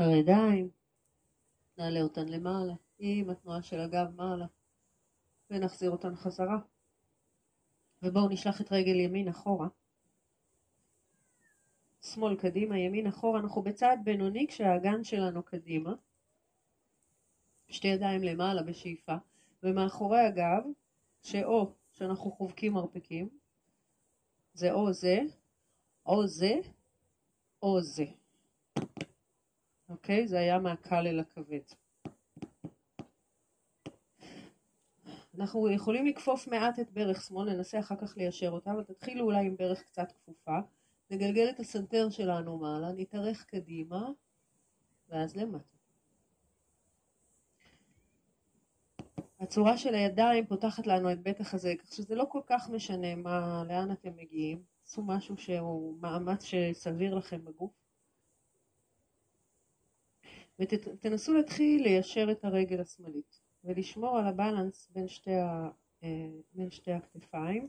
נשחרר 0.00 0.16
ידיים, 0.16 0.70
נעלה 1.78 2.00
אותן 2.00 2.28
למעלה, 2.28 2.72
עם 2.98 3.30
התנועה 3.30 3.62
של 3.62 3.80
הגב 3.80 4.08
מעלה, 4.16 4.46
ונחזיר 5.50 5.90
אותן 5.90 6.16
חזרה. 6.16 6.58
ובואו 8.02 8.28
נשלח 8.28 8.60
את 8.60 8.72
רגל 8.72 9.00
ימין 9.00 9.28
אחורה. 9.28 9.68
שמאל 12.02 12.36
קדימה, 12.36 12.78
ימין 12.78 13.06
אחורה, 13.06 13.40
אנחנו 13.40 13.62
בצעד 13.62 14.00
בינוני 14.04 14.46
כשהאגן 14.48 15.04
שלנו 15.04 15.42
קדימה. 15.42 15.94
שתי 17.68 17.88
ידיים 17.88 18.22
למעלה 18.22 18.62
בשאיפה, 18.62 19.14
ומאחורי 19.62 20.20
הגב, 20.20 20.62
שאו 21.22 21.72
שאנחנו 21.92 22.30
חובקים 22.30 22.72
מרפקים, 22.72 23.28
זה 24.54 24.72
או 24.72 24.92
זה, 24.92 25.20
או 26.06 26.26
זה, 26.26 26.54
או 27.62 27.82
זה. 27.82 28.19
אוקיי? 30.10 30.28
זה 30.28 30.38
היה 30.38 30.58
מהקל 30.58 31.06
אל 31.06 31.20
הכבד. 31.20 31.60
אנחנו 35.38 35.70
יכולים 35.70 36.06
לכפוף 36.06 36.48
מעט 36.48 36.78
את 36.78 36.90
ברך 36.90 37.22
שמאל, 37.22 37.54
ננסה 37.54 37.78
אחר 37.78 37.96
כך 37.96 38.16
ליישר 38.16 38.50
אותה, 38.50 38.72
אבל 38.72 38.84
תתחילו 38.84 39.24
אולי 39.24 39.46
עם 39.46 39.56
ברך 39.56 39.82
קצת 39.82 40.12
כפופה. 40.12 40.58
נגלגל 41.10 41.50
את 41.50 41.60
הסנטר 41.60 42.10
שלנו 42.10 42.58
מעלה, 42.58 42.92
נתארך 42.92 43.44
קדימה, 43.44 44.08
ואז 45.08 45.36
למטה. 45.36 45.76
הצורה 49.40 49.78
של 49.78 49.94
הידיים 49.94 50.46
פותחת 50.46 50.86
לנו 50.86 51.12
את 51.12 51.22
בית 51.22 51.40
החזה, 51.40 51.74
כך 51.78 51.92
שזה 51.94 52.14
לא 52.14 52.24
כל 52.28 52.42
כך 52.46 52.70
משנה 52.70 53.14
מה, 53.14 53.64
לאן 53.68 53.92
אתם 53.92 54.16
מגיעים. 54.16 54.62
עשו 54.86 55.02
משהו 55.02 55.36
שהוא 55.36 55.98
מאמץ 56.00 56.44
שסביר 56.44 57.14
לכם 57.14 57.44
בגוף. 57.44 57.79
ותנסו 60.60 61.32
להתחיל 61.32 61.82
ליישר 61.82 62.28
את 62.32 62.44
הרגל 62.44 62.80
השמאלית 62.80 63.40
ולשמור 63.64 64.18
על 64.18 64.26
הבלנס 64.26 64.90
בין 64.90 65.08
שתי, 65.08 65.34
ה, 65.34 65.70
אה, 66.02 66.30
בין 66.52 66.70
שתי 66.70 66.92
הכתפיים 66.92 67.68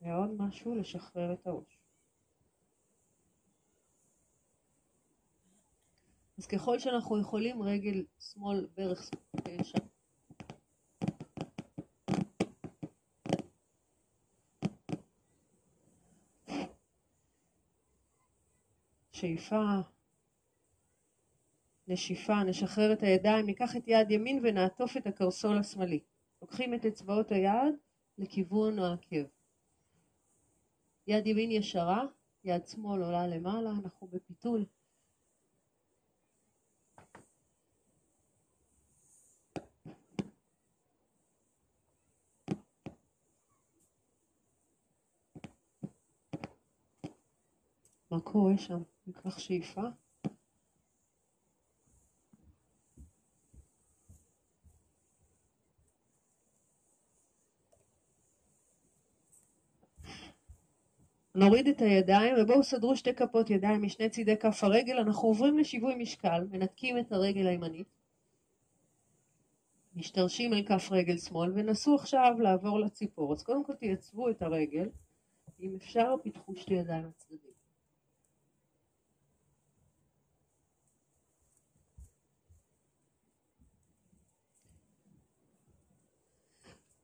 ועוד 0.00 0.30
משהו, 0.38 0.74
לשחרר 0.74 1.32
את 1.32 1.46
הראש. 1.46 1.78
אז 6.38 6.46
ככל 6.46 6.78
שאנחנו 6.78 7.20
יכולים 7.20 7.62
רגל 7.62 8.04
שמאל, 8.20 8.66
ברך 8.76 9.04
שמאל, 9.04 9.60
ישר. 9.60 9.78
שאיפה 19.12 19.80
נשיפה, 21.90 22.42
נשחרר 22.44 22.92
את 22.92 23.02
הידיים, 23.02 23.46
ניקח 23.46 23.76
את 23.76 23.82
יד 23.86 24.10
ימין 24.10 24.40
ונעטוף 24.42 24.96
את 24.96 25.06
הקרסול 25.06 25.58
השמאלי. 25.58 26.00
לוקחים 26.42 26.74
את 26.74 26.86
אצבעות 26.86 27.32
היד 27.32 27.74
לכיוון 28.18 28.78
העקב. 28.78 29.24
יד 31.06 31.26
ימין 31.26 31.50
ישרה, 31.50 32.04
יד 32.44 32.66
שמאל 32.66 33.02
עולה 33.02 33.26
למעלה, 33.26 33.70
אנחנו 33.70 34.06
בפיתול. 34.06 34.64
מה 48.10 48.20
קורה 48.20 48.58
שם? 48.58 48.82
ניקח 49.06 49.38
שאיפה. 49.38 49.82
נוריד 61.40 61.68
את 61.68 61.80
הידיים 61.80 62.34
ובואו 62.38 62.62
סדרו 62.62 62.96
שתי 62.96 63.14
כפות 63.14 63.50
ידיים 63.50 63.82
משני 63.82 64.08
צידי 64.08 64.36
כף 64.36 64.64
הרגל, 64.64 64.98
אנחנו 64.98 65.28
עוברים 65.28 65.58
לשיווי 65.58 65.94
משקל, 65.94 66.46
מנתקים 66.50 66.98
את 66.98 67.12
הרגל 67.12 67.46
הימנית, 67.46 67.86
משתרשים 69.96 70.52
אל 70.54 70.62
כף 70.66 70.88
רגל 70.90 71.18
שמאל 71.18 71.52
ונסו 71.54 71.94
עכשיו 71.94 72.34
לעבור 72.40 72.80
לציפור. 72.80 73.32
אז 73.32 73.42
קודם 73.42 73.64
כל 73.64 73.74
תייצבו 73.74 74.30
את 74.30 74.42
הרגל, 74.42 74.88
אם 75.60 75.74
אפשר 75.76 76.14
פיתחו 76.22 76.56
שתי 76.56 76.74
ידיים 76.74 77.06
לצדדים. 77.06 77.49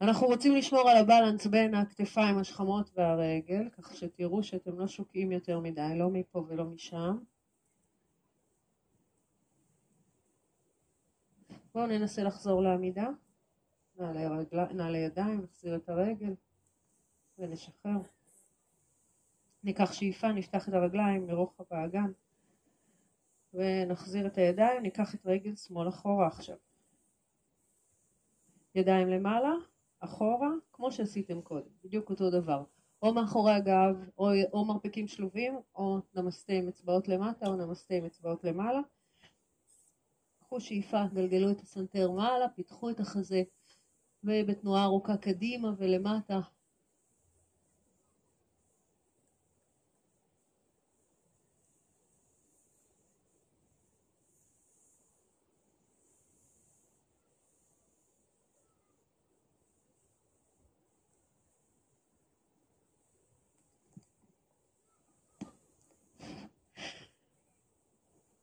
אנחנו 0.00 0.26
רוצים 0.26 0.56
לשמור 0.56 0.90
על 0.90 0.96
הבלנס 0.96 1.46
בין 1.46 1.74
הכתפיים, 1.74 2.38
השכמות 2.38 2.90
והרגל, 2.94 3.68
כך 3.70 3.96
שתראו 3.96 4.42
שאתם 4.42 4.78
לא 4.78 4.88
שוקעים 4.88 5.32
יותר 5.32 5.60
מדי, 5.60 5.92
לא 5.98 6.10
מפה 6.10 6.44
ולא 6.48 6.64
משם. 6.64 7.18
בואו 11.74 11.86
ננסה 11.86 12.22
לחזור 12.22 12.62
לעמידה. 12.62 13.08
נעלה, 13.98 14.28
רגל... 14.28 14.72
נעלה 14.72 14.98
ידיים, 14.98 15.40
נחזיר 15.40 15.76
את 15.76 15.88
הרגל 15.88 16.34
ונשחרר. 17.38 18.00
ניקח 19.64 19.92
שאיפה, 19.92 20.32
נפתח 20.32 20.68
את 20.68 20.74
הרגליים 20.74 21.28
לרוחב 21.28 21.64
האגן 21.70 22.12
ונחזיר 23.54 24.26
את 24.26 24.38
הידיים, 24.38 24.82
ניקח 24.82 25.14
את 25.14 25.26
רגל 25.26 25.56
שמאל 25.56 25.88
אחורה 25.88 26.26
עכשיו. 26.26 26.56
ידיים 28.74 29.08
למעלה, 29.08 29.52
אחורה, 30.00 30.48
כמו 30.72 30.92
שעשיתם 30.92 31.42
קודם, 31.42 31.68
בדיוק 31.84 32.10
אותו 32.10 32.30
דבר. 32.30 32.64
או 33.02 33.14
מאחורי 33.14 33.52
הגב, 33.52 34.10
או, 34.18 34.28
או 34.52 34.64
מרפקים 34.64 35.06
שלובים, 35.08 35.54
או 35.74 35.98
נמסטה 36.14 36.52
עם 36.52 36.68
אצבעות 36.68 37.08
למטה, 37.08 37.46
או 37.46 37.56
נמסטה 37.56 37.94
עם 37.94 38.04
אצבעות 38.04 38.44
למעלה. 38.44 38.80
קחו 40.38 40.60
שאיפה, 40.60 41.02
גלגלו 41.14 41.50
את 41.50 41.60
הסנטר 41.60 42.10
מעלה, 42.10 42.48
פיתחו 42.48 42.90
את 42.90 43.00
החזה, 43.00 43.42
ובתנועה 44.24 44.84
ארוכה 44.84 45.16
קדימה 45.16 45.72
ולמטה. 45.78 46.40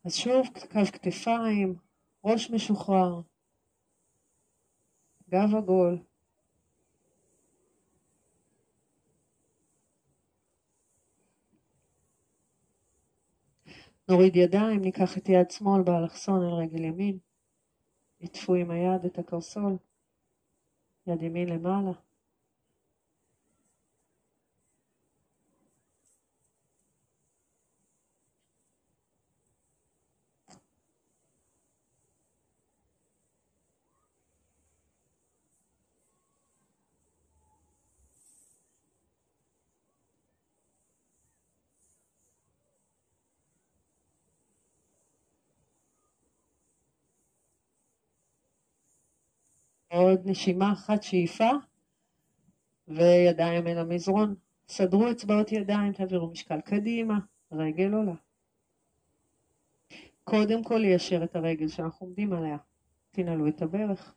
אז 0.06 0.16
שוב 0.16 0.48
קו 0.72 0.80
כתפיים, 0.94 1.76
ראש 2.24 2.52
משוחרר, 2.52 3.22
גב 5.30 5.56
עגול. 5.58 6.00
נוריד 14.10 14.36
ידיים, 14.36 14.82
ניקח 14.82 15.18
את 15.18 15.30
יד 15.30 15.52
שמאל 15.52 15.82
באלכסון 15.82 16.44
על 16.44 16.54
רגל 16.54 16.84
ימין, 16.84 17.18
עטפו 18.22 18.56
עם 18.56 18.72
היד 18.72 19.06
את 19.06 19.18
הקרסול, 19.20 19.78
יד 21.08 21.22
ימין 21.22 21.50
למעלה. 21.50 21.92
עוד 49.94 50.22
נשימה 50.26 50.74
אחת 50.74 51.04
שאיפה 51.04 51.50
וידיים 52.88 53.68
אל 53.68 53.78
המזרון. 53.78 54.36
סדרו 54.68 55.12
אצבעות 55.12 55.52
ידיים, 55.52 55.94
תעבירו 55.94 56.28
משקל 56.28 56.62
קדימה, 56.62 57.20
רגל 57.52 57.94
עולה. 57.94 58.14
קודם 60.24 60.64
כל 60.64 60.78
ליישר 60.78 61.24
את 61.24 61.36
הרגל 61.36 61.68
שאנחנו 61.68 62.08
עומדים 62.08 62.34
עליה. 62.34 62.58
תנעלו 63.12 63.48
את 63.48 63.62
הברך. 63.62 64.16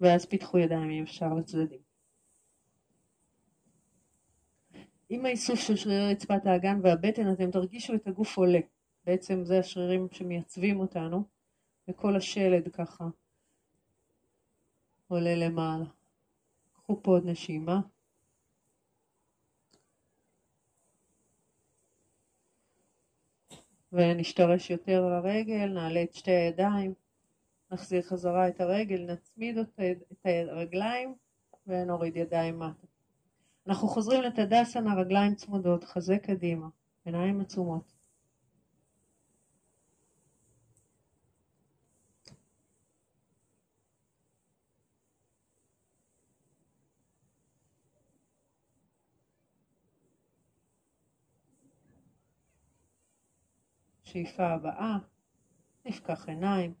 ואז 0.00 0.26
פיתחו 0.26 0.58
ידיים 0.58 0.90
אם 0.90 1.02
אפשר 1.02 1.34
לצדדים. 1.34 1.80
עם 5.08 5.26
האיסוף 5.26 5.60
של 5.60 5.76
שרירי 5.76 6.10
רצפת 6.10 6.46
האגן 6.46 6.80
והבטן 6.82 7.32
אתם 7.32 7.50
תרגישו 7.50 7.94
את 7.94 8.06
הגוף 8.06 8.38
עולה. 8.38 8.60
בעצם 9.04 9.44
זה 9.44 9.58
השרירים 9.58 10.08
שמייצבים 10.12 10.80
אותנו. 10.80 11.37
וכל 11.88 12.16
השלד 12.16 12.68
ככה 12.68 13.04
עולה 15.08 15.34
למעלה. 15.34 15.84
קחו 16.72 17.02
פה 17.02 17.10
עוד 17.10 17.26
נשימה. 17.26 17.80
ונשתרש 23.92 24.70
יותר 24.70 25.08
לרגל, 25.08 25.66
נעלה 25.66 26.02
את 26.02 26.14
שתי 26.14 26.30
הידיים, 26.30 26.94
נחזיר 27.70 28.02
חזרה 28.02 28.48
את 28.48 28.60
הרגל, 28.60 29.12
נצמיד 29.12 29.58
את 29.58 29.78
הרגליים 30.24 31.14
ונוריד 31.66 32.16
ידיים 32.16 32.58
מטה. 32.58 32.86
אנחנו 33.66 33.88
חוזרים 33.88 34.22
לתדסנה, 34.22 34.94
רגליים 34.94 35.34
צמודות, 35.34 35.84
חזה 35.84 36.18
קדימה, 36.18 36.68
עיניים 37.04 37.40
עצומות. 37.40 37.97
שאיפה 54.08 54.46
הבאה, 54.46 54.96
נפקח 55.84 56.28
עיניים. 56.28 56.74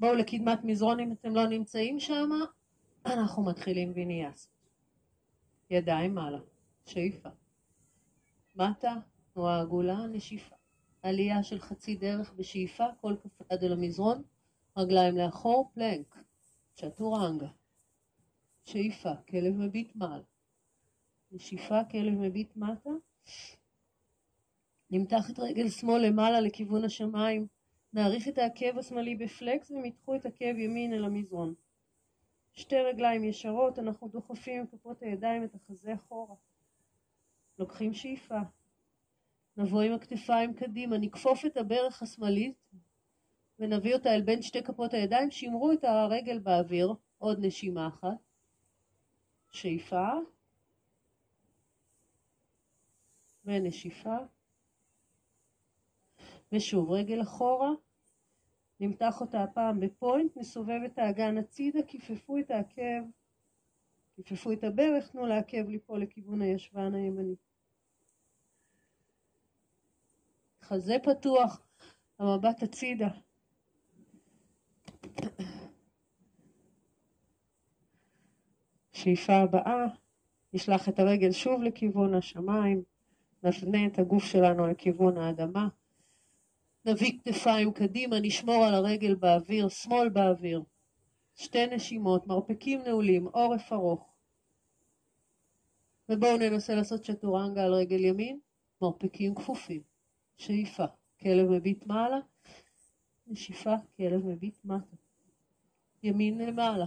בואו 0.00 0.14
לקדמת 0.14 0.64
מזרון 0.64 1.00
אם 1.00 1.12
אתם 1.12 1.34
לא 1.34 1.46
נמצאים 1.46 2.00
שם, 2.00 2.30
אנחנו 3.06 3.44
מתחילים 3.44 3.92
ויניאס. 3.94 4.48
ידיים 5.70 6.14
מעלה, 6.14 6.38
שאיפה. 6.86 7.28
מטה, 8.56 8.94
תנועה 9.32 9.60
עגולה, 9.60 10.06
נשיפה. 10.06 10.56
עלייה 11.02 11.42
של 11.42 11.60
חצי 11.60 11.96
דרך 11.96 12.32
בשאיפה, 12.32 12.84
כל 13.00 13.16
כף 13.22 13.52
עד 13.52 13.64
אל 13.64 13.72
המזרון, 13.72 14.22
רגליים 14.76 15.16
לאחור, 15.16 15.70
פלנק, 15.74 16.24
צ'טורנגה. 16.74 17.48
שאיפה, 18.64 19.10
כלב 19.28 19.56
מביט 19.56 19.96
מעלה. 19.96 20.24
נשיפה, 21.32 21.84
כלב 21.84 22.12
מביט 22.12 22.56
מטה. 22.56 22.90
נמתח 24.94 25.30
את 25.30 25.38
רגל 25.38 25.68
שמאל 25.68 26.06
למעלה 26.06 26.40
לכיוון 26.40 26.84
השמיים, 26.84 27.46
נעריך 27.92 28.28
את 28.28 28.38
העקב 28.38 28.78
השמאלי 28.78 29.14
בפלקס 29.14 29.70
ומתחו 29.70 30.14
את 30.14 30.26
עקב 30.26 30.58
ימין 30.58 30.92
אל 30.92 31.04
המזרון. 31.04 31.54
שתי 32.52 32.76
רגליים 32.76 33.24
ישרות, 33.24 33.78
אנחנו 33.78 34.08
דוחפים 34.08 34.60
עם 34.60 34.66
כפות 34.66 35.02
הידיים 35.02 35.44
את 35.44 35.54
החזה 35.54 35.94
אחורה. 35.94 36.34
לוקחים 37.58 37.94
שאיפה. 37.94 38.38
נבוא 39.56 39.82
עם 39.82 39.92
הכתפיים 39.92 40.54
קדימה, 40.54 40.98
נכפוף 40.98 41.46
את 41.46 41.56
הברך 41.56 42.02
השמאלית 42.02 42.54
ונביא 43.58 43.94
אותה 43.94 44.14
אל 44.14 44.22
בין 44.22 44.42
שתי 44.42 44.62
כפות 44.62 44.94
הידיים, 44.94 45.30
שימרו 45.30 45.72
את 45.72 45.84
הרגל 45.84 46.38
באוויר, 46.38 46.94
עוד 47.18 47.38
נשימה 47.40 47.88
אחת. 47.88 48.18
שאיפה 49.50 50.08
ונשיפה. 53.44 54.16
ושוב 56.52 56.90
רגל 56.90 57.22
אחורה, 57.22 57.70
נמתח 58.80 59.20
אותה 59.20 59.42
הפעם 59.42 59.80
בפוינט, 59.80 60.36
נסובב 60.36 60.80
את 60.86 60.98
האגן 60.98 61.38
הצידה, 61.38 61.82
כיפפו 61.82 62.38
את 62.38 62.50
העקב, 62.50 63.02
כיפפו 64.16 64.52
את 64.52 64.64
הברך, 64.64 65.10
תנו 65.10 65.26
לעקב 65.26 65.68
ליפול 65.68 66.02
לכיוון 66.02 66.42
הישבן 66.42 66.94
הימני. 66.94 67.34
חזה 70.62 70.96
פתוח, 71.02 71.66
המבט 72.18 72.62
הצידה. 72.62 73.08
שאיפה 78.92 79.32
הבאה, 79.32 79.86
נשלח 80.52 80.88
את 80.88 80.98
הרגל 80.98 81.32
שוב 81.32 81.62
לכיוון 81.62 82.14
השמיים, 82.14 82.82
נפנה 83.42 83.86
את 83.86 83.98
הגוף 83.98 84.24
שלנו 84.24 84.66
לכיוון 84.66 85.18
האדמה. 85.18 85.68
נביא 86.84 87.18
כתפיים 87.18 87.72
קדימה, 87.72 88.20
נשמור 88.20 88.64
על 88.64 88.74
הרגל 88.74 89.14
באוויר, 89.14 89.68
שמאל 89.68 90.08
באוויר. 90.08 90.62
שתי 91.36 91.66
נשימות, 91.66 92.26
מרפקים 92.26 92.82
נעולים, 92.82 93.26
עורף 93.26 93.72
ארוך. 93.72 94.12
ובואו 96.08 96.36
ננסה 96.36 96.74
לעשות 96.74 97.06
צ'טורנגה 97.06 97.64
על 97.64 97.74
רגל 97.74 98.04
ימין, 98.04 98.40
מרפקים 98.82 99.34
כפופים. 99.34 99.82
שאיפה, 100.36 100.84
כלב 101.20 101.50
מביט 101.50 101.86
מעלה, 101.86 102.18
נשיפה, 103.26 103.74
כלב 103.96 104.26
מביט 104.26 104.64
מטה. 104.64 104.96
ימין 106.02 106.38
למעלה. 106.38 106.86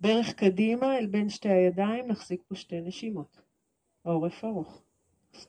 ברך 0.00 0.34
קדימה 0.34 0.98
אל 0.98 1.06
בין 1.06 1.28
שתי 1.28 1.48
הידיים, 1.48 2.08
נחזיק 2.08 2.42
פה 2.48 2.54
שתי 2.54 2.80
נשימות. 2.80 3.41
העורף 4.04 4.44
ארוך. 4.44 4.82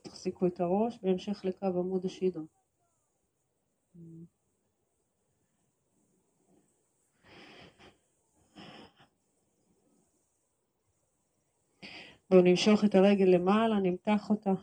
תחזיקו 0.01 0.47
את 0.47 0.59
הראש 0.59 0.99
בהמשך 1.01 1.45
לקו 1.45 1.65
עמוד 1.65 2.05
השידון. 2.05 2.45
בואו 12.29 12.41
נמשוך 12.41 12.83
את 12.85 12.95
הרגל 12.95 13.25
למעלה, 13.25 13.79
נמתח 13.79 14.29
אותה. 14.29 14.53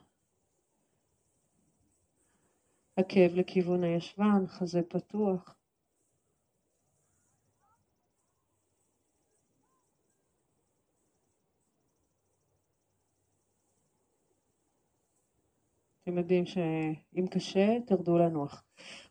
עקב 2.97 3.35
לכיוון 3.35 3.85
הישבן, 3.85 4.47
חזה 4.47 4.83
פתוח. 4.83 5.60
אתם 16.11 16.19
יודעים 16.19 16.47
שאם 16.47 17.27
קשה, 17.31 17.77
תרדו 17.87 18.19
לנוח. 18.19 18.65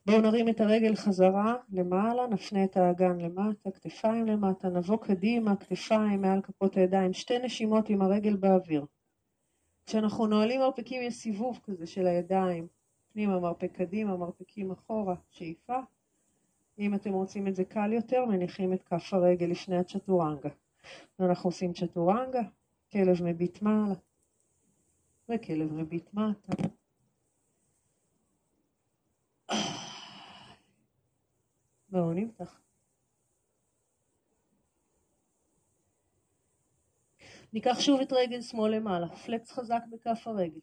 בואו 0.05 0.21
נרים 0.21 0.49
את 0.49 0.61
הרגל 0.61 0.95
חזרה 0.95 1.55
למעלה, 1.69 2.27
נפנה 2.27 2.63
את 2.63 2.77
האגן 2.77 3.17
למטה, 3.17 3.71
כתפיים 3.71 4.25
למטה, 4.25 4.69
נבוא 4.69 4.97
קדימה, 4.97 5.55
כתפיים 5.55 6.21
מעל 6.21 6.41
כפות 6.41 6.77
הידיים, 6.77 7.13
שתי 7.13 7.39
נשימות 7.39 7.89
עם 7.89 8.01
הרגל 8.01 8.35
באוויר. 8.35 8.85
כשאנחנו 9.85 10.27
נועלים 10.27 10.59
מרפקים 10.59 11.01
יש 11.01 11.13
סיבוב 11.13 11.59
כזה 11.63 11.87
של 11.87 12.07
הידיים, 12.07 12.67
פנימה 13.13 13.39
מרפק 13.39 13.71
קדימה, 13.71 14.17
מרפקים 14.17 14.71
אחורה, 14.71 15.15
שאיפה. 15.29 15.79
אם 16.79 16.95
אתם 16.95 17.13
רוצים 17.13 17.47
את 17.47 17.55
זה 17.55 17.65
קל 17.65 17.93
יותר, 17.93 18.25
מניחים 18.25 18.73
את 18.73 18.83
כף 18.83 19.13
הרגל 19.13 19.45
לפני 19.45 19.77
הצ'טורנגה. 19.77 20.49
ואנחנו 21.19 21.47
עושים 21.47 21.73
צ'טורנגה, 21.73 22.41
כלב 22.91 23.23
מביט 23.23 23.61
מעלה, 23.61 23.95
וכלב 25.29 25.73
מביט 25.73 26.13
מטה. 26.13 26.78
בואו 31.91 32.13
נמתח. 32.13 32.61
ניקח 37.53 37.79
שוב 37.79 38.01
את 38.01 38.13
רגל 38.13 38.41
שמאל 38.41 38.75
למעלה, 38.75 39.15
פלקס 39.15 39.51
חזק 39.51 39.81
בכף 39.91 40.27
הרגל. 40.27 40.59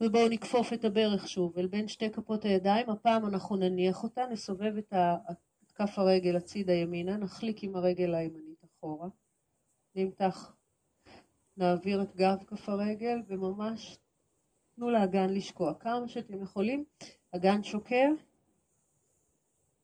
ובואו 0.00 0.28
נכפוף 0.28 0.72
את 0.72 0.84
הברך 0.84 1.28
שוב 1.28 1.58
אל 1.58 1.66
בין 1.66 1.88
שתי 1.88 2.10
כפות 2.10 2.44
הידיים, 2.44 2.90
הפעם 2.90 3.26
אנחנו 3.26 3.56
נניח 3.56 4.02
אותה, 4.02 4.26
נסובב 4.26 4.76
את, 4.76 4.92
כף 5.74 5.98
הרגל 5.98 6.36
הצידה 6.36 6.72
ימינה, 6.72 7.16
נחליק 7.16 7.62
עם 7.62 7.76
הרגל 7.76 8.14
הימנית 8.14 8.64
אחורה, 8.64 9.08
נמתח, 9.94 10.56
נעביר 11.56 12.02
את 12.02 12.16
גב 12.16 12.44
כף 12.46 12.68
הרגל 12.68 13.22
וממש 13.26 13.98
תנו 14.76 14.90
לאגן 14.90 15.30
לשקוע. 15.30 15.74
כמה 15.74 16.08
שאתם 16.08 16.42
יכולים, 16.42 16.84
אגן 17.30 17.62
שוקע, 17.62 18.08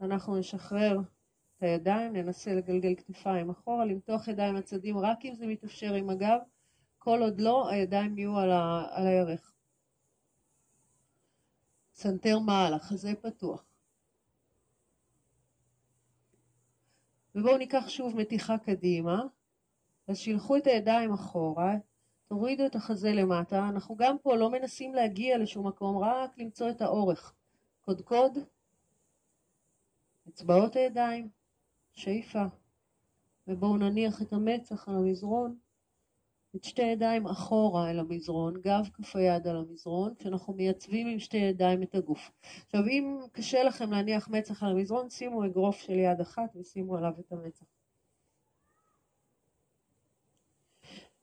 אנחנו 0.00 0.36
נשחרר 0.36 0.98
את 1.56 1.62
הידיים, 1.62 2.12
ננסה 2.12 2.54
לגלגל 2.54 2.94
כתפיים 2.94 3.50
אחורה, 3.50 3.84
למתוח 3.84 4.28
ידיים 4.28 4.54
לצדים 4.54 4.98
רק 4.98 5.24
אם 5.24 5.34
זה 5.34 5.46
מתאפשר 5.46 5.94
עם 5.94 6.10
הגב, 6.10 6.38
כל 6.98 7.22
עוד 7.22 7.40
לא, 7.40 7.68
הידיים 7.70 8.18
יהיו 8.18 8.38
על, 8.38 8.50
ה, 8.50 8.86
על 8.90 9.06
הירך. 9.06 9.52
סנטר 11.94 12.38
מעלה, 12.38 12.78
חזה 12.78 13.14
פתוח. 13.22 13.64
ובואו 17.34 17.56
ניקח 17.56 17.88
שוב 17.88 18.16
מתיחה 18.16 18.58
קדימה, 18.58 19.22
אז 20.08 20.18
שילחו 20.18 20.56
את 20.56 20.66
הידיים 20.66 21.12
אחורה, 21.12 21.74
תורידו 22.32 22.66
את 22.66 22.74
החזה 22.74 23.12
למטה, 23.12 23.68
אנחנו 23.68 23.96
גם 23.96 24.16
פה 24.22 24.36
לא 24.36 24.50
מנסים 24.50 24.94
להגיע 24.94 25.38
לשום 25.38 25.66
מקום, 25.66 25.98
רק 25.98 26.38
למצוא 26.38 26.70
את 26.70 26.80
האורך. 26.80 27.34
קודקוד, 27.80 28.38
אצבעות 30.28 30.76
הידיים, 30.76 31.28
שאיפה, 31.92 32.42
ובואו 33.46 33.76
נניח 33.76 34.22
את 34.22 34.32
המצח 34.32 34.88
על 34.88 34.94
המזרון, 34.94 35.58
את 36.56 36.64
שתי 36.64 36.82
ידיים 36.82 37.26
אחורה 37.26 37.90
אל 37.90 37.98
המזרון, 37.98 38.60
גב 38.60 38.88
כף 38.92 39.16
היד 39.16 39.46
על 39.46 39.56
המזרון, 39.56 40.14
כשאנחנו 40.14 40.54
מייצבים 40.54 41.06
עם 41.06 41.18
שתי 41.18 41.36
ידיים 41.36 41.82
את 41.82 41.94
הגוף. 41.94 42.30
עכשיו 42.66 42.86
אם 42.86 43.20
קשה 43.32 43.62
לכם 43.64 43.92
להניח 43.92 44.28
מצח 44.28 44.62
על 44.62 44.70
המזרון, 44.70 45.10
שימו 45.10 45.44
אגרוף 45.46 45.76
של 45.76 45.98
יד 45.98 46.20
אחת 46.20 46.56
ושימו 46.56 46.96
עליו 46.96 47.12
את 47.20 47.32
המצח. 47.32 47.81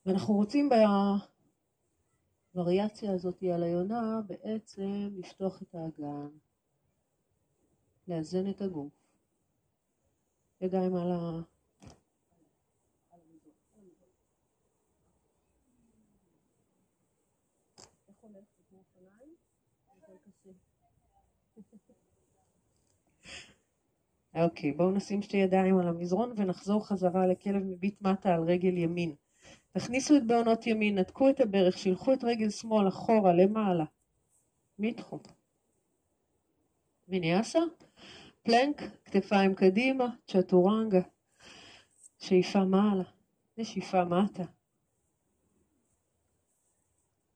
ואנחנו 0.10 0.34
רוצים 0.34 0.70
בווריאציה 2.54 3.14
הזאת 3.14 3.44
על 3.54 3.64
היונה 3.64 4.22
בעצם 4.28 5.10
לפתוח 5.12 5.62
את 5.62 5.76
האגן, 5.76 6.28
לאזן 8.08 8.50
את 8.50 8.62
הגוף, 8.62 8.92
ידיים 10.62 10.96
על 10.96 11.12
ה... 11.12 11.42
אוקיי, 24.36 24.72
בואו 24.72 24.92
נשים 24.92 25.22
שתי 25.22 25.38
ידיים 25.38 25.78
על 25.78 25.88
המזרון 25.88 26.34
ונחזור 26.38 26.88
חזרה 26.88 27.28
לכלב 27.28 27.64
מביט 27.64 28.02
מטה 28.02 28.36
על 28.36 28.44
רגל 28.44 28.78
ימין. 28.78 29.16
תכניסו 29.72 30.18
את 30.18 30.28
בעונות 30.28 30.68
ימין, 30.68 30.98
נתקו 30.98 31.30
את 31.30 31.40
הברך, 31.40 31.78
שילחו 31.78 32.14
את 32.14 32.24
רגל 32.24 32.50
שמאל 32.50 32.88
אחורה, 32.88 33.34
למעלה. 33.34 33.86
מתחום. 34.80 35.20
ויניאסה, 37.08 37.60
פלנק, 38.44 38.82
כתפיים 39.06 39.56
קדימה, 39.56 40.06
צ'טורנגה. 40.28 41.02
שאיפה 42.18 42.66
מעלה, 42.66 43.04
נשיפה 43.58 44.06
מטה. 44.06 44.44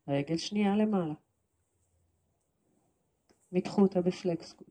רגל 0.08 0.38
שנייה 0.38 0.76
למעלה. 0.76 1.14
מתחו 3.52 3.82
אותה 3.82 4.02
בפלקסקול. 4.02 4.68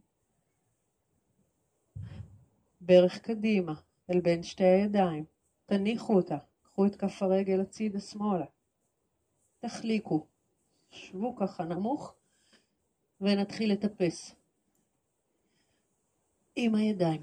ברך 2.80 3.18
קדימה, 3.18 3.74
אל 4.10 4.20
בין 4.20 4.42
שתי 4.42 4.64
הידיים. 4.64 5.24
תניחו 5.66 6.14
אותה. 6.14 6.38
קחו 6.72 6.86
את 6.86 6.96
כף 6.96 7.22
הרגל 7.22 7.60
הצידה 7.60 8.00
שמאלה. 8.00 8.44
תחליקו. 9.60 10.26
שבו 10.90 11.36
ככה 11.36 11.64
נמוך 11.64 12.14
ונתחיל 13.20 13.72
לטפס. 13.72 14.34
עם 16.56 16.74
הידיים. 16.74 17.22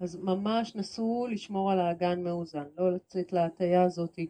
אז 0.00 0.16
ממש 0.16 0.76
נסו 0.76 1.26
לשמור 1.30 1.72
על 1.72 1.80
האגן 1.80 2.22
מאוזן, 2.24 2.64
לא 2.76 2.92
לצאת 2.92 3.32
להטייה 3.32 3.82
הזאתי 3.82 4.28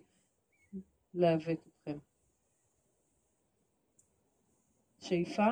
לעוות 1.14 1.68
אתכם. 1.68 1.98
שאיפה 4.98 5.50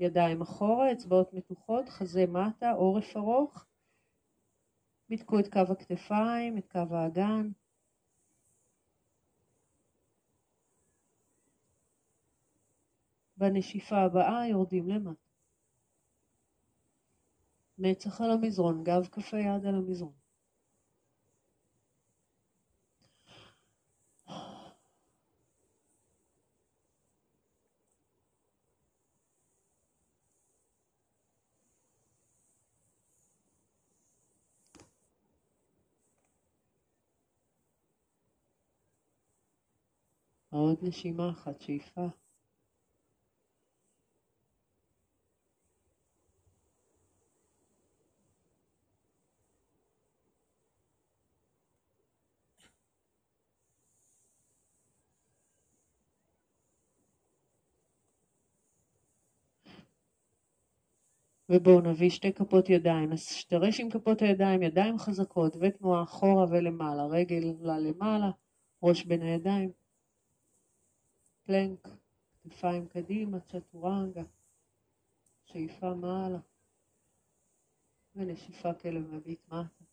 ידיים 0.00 0.42
אחורה, 0.42 0.92
אצבעות 0.92 1.32
מתוחות, 1.32 1.88
חזה 1.88 2.24
מטה, 2.26 2.70
עורף 2.70 3.16
ארוך. 3.16 3.64
מתקו 5.10 5.38
את 5.38 5.52
קו 5.52 5.72
הכתפיים, 5.72 6.58
את 6.58 6.72
קו 6.72 6.96
האגן. 6.96 7.50
בנשיפה 13.36 13.96
הבאה 13.96 14.48
יורדים 14.48 14.88
למטה. 14.88 15.24
מצח 17.78 18.20
על 18.20 18.30
המזרון, 18.30 18.84
גב 18.84 19.06
כף 19.12 19.34
היד 19.34 19.66
על 19.66 19.74
המזרון. 19.74 20.23
עוד 40.58 40.78
נשימה 40.82 41.30
אחת, 41.30 41.60
שאיפה. 41.60 42.08
ובואו 61.48 61.80
נביא 61.80 62.10
שתי 62.10 62.32
כפות 62.32 62.70
ידיים, 62.70 63.12
אז 63.12 63.20
שתרש 63.20 63.80
עם 63.80 63.90
כפות 63.90 64.22
הידיים, 64.22 64.62
ידיים 64.62 64.98
חזקות 64.98 65.56
ותנועה 65.60 66.02
אחורה 66.02 66.44
ולמעלה, 66.50 67.06
רגל 67.06 67.54
למעלה, 67.62 68.30
ראש 68.82 69.04
בין 69.04 69.22
הידיים. 69.22 69.83
פלנק, 71.46 71.88
כתפיים 72.42 72.88
קדימה, 72.88 73.40
צ'טורנגה, 73.40 74.22
שאיפה 75.44 75.94
מעלה, 75.94 76.38
ונשיפה 78.16 78.74
כלב 78.74 79.14
מביט 79.14 79.40
מטה. 79.48 79.84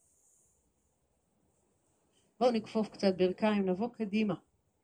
בואו 2.40 2.52
נכפוף 2.52 2.90
קצת 2.90 3.18
ברכיים, 3.18 3.70
נבוא 3.70 3.90
קדימה, 3.90 4.34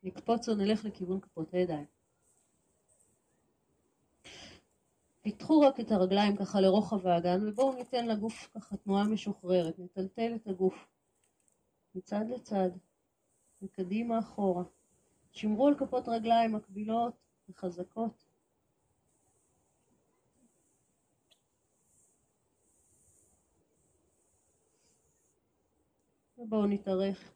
נקפוץ 0.04 0.50
או 0.50 0.56
נלך 0.56 0.86
לכיוון 0.86 1.20
כפות 1.20 1.54
הידיים. 1.54 1.86
פיתחו 5.22 5.60
רק 5.60 5.80
את 5.80 5.92
הרגליים 5.92 6.36
ככה 6.36 6.62
לרוחב 6.62 7.08
האגן 7.08 7.48
ובואו 7.48 7.76
ניתן 7.76 8.08
לגוף 8.08 8.50
ככה 8.56 8.78
תנועה 8.78 9.04
משוחררת, 9.04 9.80
נטלטל 9.80 10.36
את 10.36 10.48
הגוף 10.48 10.88
מצד 11.96 12.26
לצד 12.30 12.70
וקדימה 13.62 14.20
אחורה. 14.20 14.64
שמרו 15.38 15.68
על 15.68 15.76
כפות 15.78 16.08
רגליים 16.08 16.52
מקבילות 16.52 17.14
וחזקות. 17.50 18.26
ובואו 26.38 26.66
נתארך. 26.66 27.34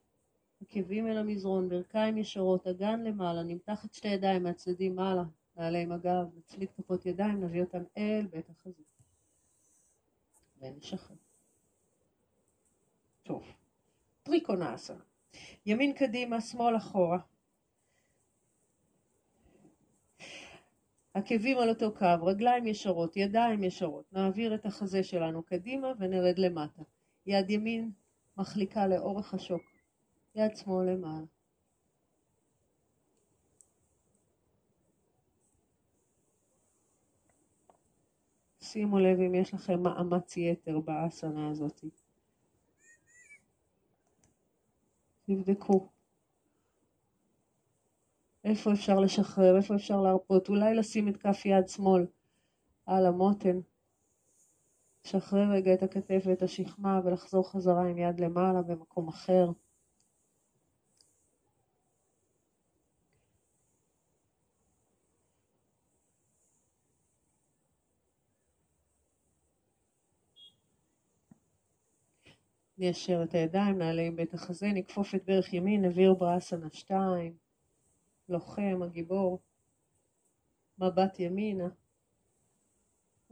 עקבים 0.61 1.07
אל 1.07 1.17
המזרון, 1.17 1.69
ברכיים 1.69 2.17
ישרות, 2.17 2.67
אגן 2.67 3.03
למעלה, 3.03 3.43
נמתח 3.43 3.85
את 3.85 3.93
שתי 3.93 4.07
ידיים 4.07 4.43
מהצדדים 4.43 4.95
מעלה, 4.95 5.23
נעלה 5.57 5.79
עם 5.79 5.91
הגב, 5.91 6.25
נצליק 6.37 6.71
כפות 6.77 7.05
ידיים, 7.05 7.43
נביא 7.43 7.61
אותם 7.61 7.83
אל 7.97 8.27
בית 8.31 8.49
החזית. 8.49 8.85
ונשחרר. 10.59 11.15
טוב, 13.23 13.43
טריקונאסה. 14.23 14.95
ימין 15.65 15.93
קדימה, 15.93 16.41
שמאל 16.41 16.77
אחורה. 16.77 17.30
עקבים 21.13 21.57
על 21.57 21.69
אותו 21.69 21.93
קו, 21.95 22.25
רגליים 22.25 22.67
ישרות, 22.67 23.17
ידיים 23.17 23.63
ישרות. 23.63 24.13
נעביר 24.13 24.55
את 24.55 24.65
החזה 24.65 25.03
שלנו 25.03 25.43
קדימה 25.43 25.87
ונרד 25.99 26.39
למטה. 26.39 26.83
יד 27.25 27.49
ימין 27.49 27.91
מחליקה 28.37 28.87
לאורך 28.87 29.33
השוק, 29.33 29.61
יד 30.35 30.55
שמאל 30.55 30.89
למעלה. 30.89 31.25
שימו 38.61 38.99
לב 38.99 39.19
אם 39.19 39.35
יש 39.35 39.53
לכם 39.53 39.83
מאמץ 39.83 40.37
יתר 40.37 40.79
באסנה 40.79 41.49
הזאת. 41.49 41.85
תבדקו. 45.25 45.87
איפה 48.51 48.73
אפשר 48.73 48.99
לשחרר, 48.99 49.57
איפה 49.57 49.75
אפשר 49.75 50.01
להרפות, 50.01 50.49
אולי 50.49 50.75
לשים 50.75 51.07
את 51.07 51.17
כף 51.17 51.45
יד 51.45 51.67
שמאל 51.67 52.05
על 52.85 53.05
המותן. 53.05 53.59
לשחרר 55.05 55.51
רגע 55.51 55.73
את 55.73 55.83
הכתף 55.83 56.23
ואת 56.25 56.41
השכמה 56.41 57.01
ולחזור 57.03 57.51
חזרה 57.51 57.87
עם 57.87 57.97
יד 57.97 58.19
למעלה 58.19 58.61
במקום 58.61 59.07
אחר. 59.07 59.51
ניישר 72.77 73.23
את 73.23 73.33
הידיים, 73.33 73.77
נעלה 73.77 74.01
עם 74.01 74.15
בית 74.15 74.33
החזה, 74.33 74.67
נכפוף 74.67 75.15
את 75.15 75.25
ברך 75.25 75.53
ימין, 75.53 75.85
נבהיר 75.85 76.13
ברסנה 76.13 76.67
2. 76.73 77.50
הלוחם, 78.31 78.83
הגיבור, 78.83 79.39
מבט 80.77 81.19
ימינה, 81.19 81.69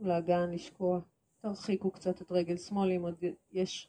ולאגן 0.00 0.50
לשקוע. 0.50 1.00
תרחיקו 1.40 1.90
קצת 1.90 2.22
את 2.22 2.32
רגל 2.32 2.56
שמאל 2.56 2.92
אם 2.92 3.02
עוד 3.02 3.24
יש 3.52 3.88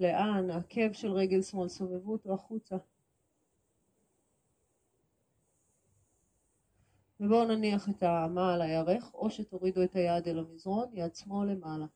לאן, 0.00 0.50
העקב 0.50 0.92
של 0.92 1.12
רגל 1.12 1.42
שמאל, 1.42 1.68
סובבו 1.68 2.12
אותו 2.12 2.34
החוצה. 2.34 2.76
ובואו 7.20 7.44
נניח 7.44 7.88
את 7.88 8.02
המעל 8.02 8.62
הירך, 8.62 9.14
או 9.14 9.30
שתורידו 9.30 9.82
את 9.84 9.94
היד 9.94 10.28
אל 10.28 10.38
המזרון, 10.38 10.88
יד 10.92 11.14
שמאל 11.14 11.48
למעלה. 11.48 11.86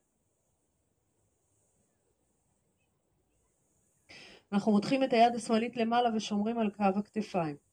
אנחנו 4.51 4.71
מותחים 4.71 5.03
את 5.03 5.13
היד 5.13 5.35
השמאלית 5.35 5.77
למעלה 5.77 6.15
ושומרים 6.15 6.59
על 6.59 6.71
קו 6.71 6.83
הכתפיים. 6.83 7.66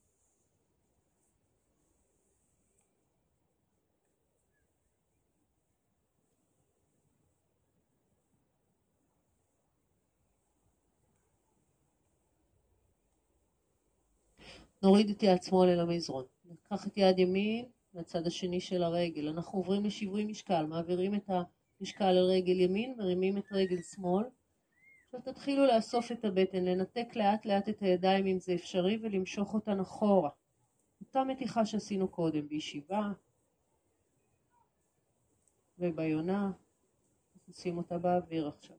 נוריד 14.84 15.10
את 15.10 15.22
יד 15.22 15.42
שמאל 15.42 15.68
אל 15.68 15.80
המזרון. 15.80 16.24
ניקח 16.44 16.86
את 16.86 16.96
יד 16.96 17.18
ימין 17.18 17.64
מהצד 17.94 18.26
השני 18.26 18.60
של 18.60 18.82
הרגל. 18.82 19.28
אנחנו 19.28 19.58
עוברים 19.58 19.84
לשיווי 19.84 20.24
משקל, 20.24 20.66
מעבירים 20.66 21.14
את 21.14 21.30
המשקל 21.80 22.04
על 22.04 22.24
רגל 22.24 22.60
ימין, 22.60 22.94
מרימים 22.98 23.38
את 23.38 23.52
רגל 23.52 23.82
שמאל. 23.82 24.24
עכשיו 25.04 25.32
תתחילו 25.32 25.66
לאסוף 25.66 26.12
את 26.12 26.24
הבטן, 26.24 26.64
לנתק 26.64 27.06
לאט 27.16 27.46
לאט 27.46 27.68
את 27.68 27.82
הידיים 27.82 28.26
אם 28.26 28.38
זה 28.38 28.54
אפשרי 28.54 28.98
ולמשוך 29.02 29.54
אותן 29.54 29.80
אחורה. 29.80 30.30
אותה 31.00 31.24
מתיחה 31.24 31.66
שעשינו 31.66 32.08
קודם, 32.08 32.48
בישיבה 32.48 33.12
וביונה, 35.78 36.52
נשים 37.48 37.76
אותה 37.76 37.98
באוויר 37.98 38.48
עכשיו. 38.48 38.76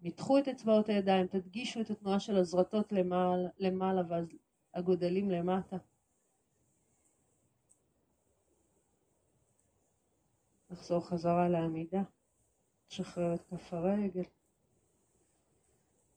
מתחו 0.00 0.38
את 0.38 0.48
אצבעות 0.48 0.88
הידיים, 0.88 1.26
תדגישו 1.26 1.80
את 1.80 1.90
התנועה 1.90 2.20
של 2.20 2.36
הזרטות 2.36 2.92
למעלה, 2.92 3.48
למעלה 3.58 4.02
ואז 4.08 4.26
הגודלים 4.74 5.30
למטה. 5.30 5.76
נחזור 10.70 11.08
חזרה 11.08 11.48
לעמידה, 11.48 12.02
נשחרר 12.90 13.34
את 13.34 13.40
כף 13.42 13.72
הרגל. 13.72 14.22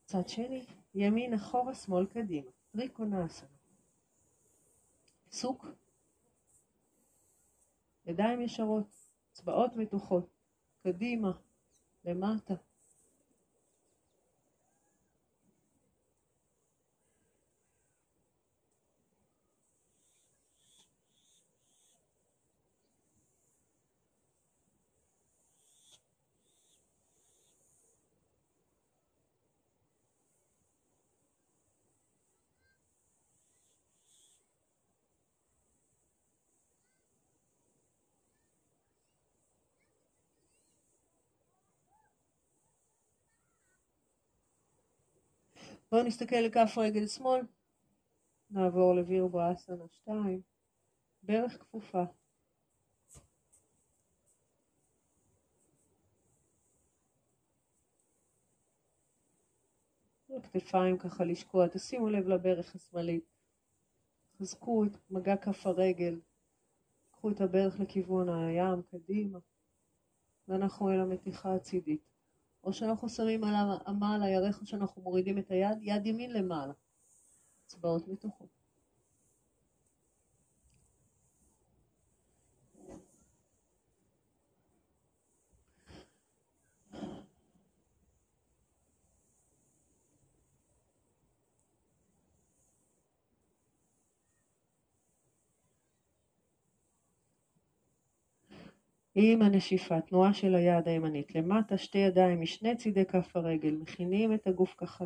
צד 0.06 0.28
שני, 0.28 0.66
ימין 0.96 1.34
אחורה, 1.34 1.76
שמאל 1.76 2.06
קדימה. 2.06 2.52
טריקונאסנה. 2.72 3.50
סוק. 5.32 5.66
ידיים 8.06 8.42
ישרות, 8.42 8.86
אצבעות 9.32 9.72
מתוחות, 9.76 10.30
קדימה, 10.84 11.32
למטה. 12.06 12.54
בואו 45.92 46.04
נסתכל 46.04 46.36
לכף 46.36 46.78
רגל 46.78 47.08
שמאל, 47.08 47.42
נעבור 48.50 48.96
לוויר 48.96 49.28
באסנה 49.28 49.88
2, 49.92 50.42
ברך 51.24 51.58
כפופה. 51.62 52.04
הכתפיים 60.38 60.98
ככה 60.98 61.24
לשקוע, 61.24 61.68
תשימו 61.68 62.10
לב 62.10 62.28
לברך 62.28 62.76
השמאלית. 62.76 63.26
חזקו 64.40 64.86
את 64.86 64.98
מגע 65.10 65.38
כף 65.38 65.66
הרגל, 65.66 66.20
קחו 67.12 67.32
את 67.32 67.42
הברך 67.42 67.80
לכיוון 67.80 68.30
הים, 68.30 68.82
קדימה, 68.82 69.40
ואנחנו 70.48 70.92
אל 70.92 71.00
המתיחה 71.00 71.56
הצידית. 71.56 72.11
או 72.64 72.74
שאנחנו 72.74 73.10
שמים 73.10 73.44
על 73.44 73.54
האמה 73.56 74.16
על 74.16 74.24
הירך 74.24 74.62
או 74.62 74.66
שאנחנו 74.66 75.02
מורידים 75.02 75.38
את 75.38 75.52
היד, 75.52 75.78
יד 75.82 76.06
ימין 76.06 76.34
למעלה. 76.34 76.74
אצבעות 77.68 78.08
מתוכו. 78.08 78.48
עם 99.16 99.42
הנשיפה, 99.42 100.02
תנועה 100.02 100.34
של 100.34 100.56
היד 100.56 100.88
הימנית 100.88 101.36
למטה, 101.36 101.78
שתי 101.78 101.98
ידיים 101.98 102.42
משני 102.42 102.76
צידי 102.76 103.06
כף 103.06 103.36
הרגל, 103.36 103.72
מכינים 103.72 104.34
את 104.34 104.48
הגוף 104.48 104.76
ככה 104.78 105.06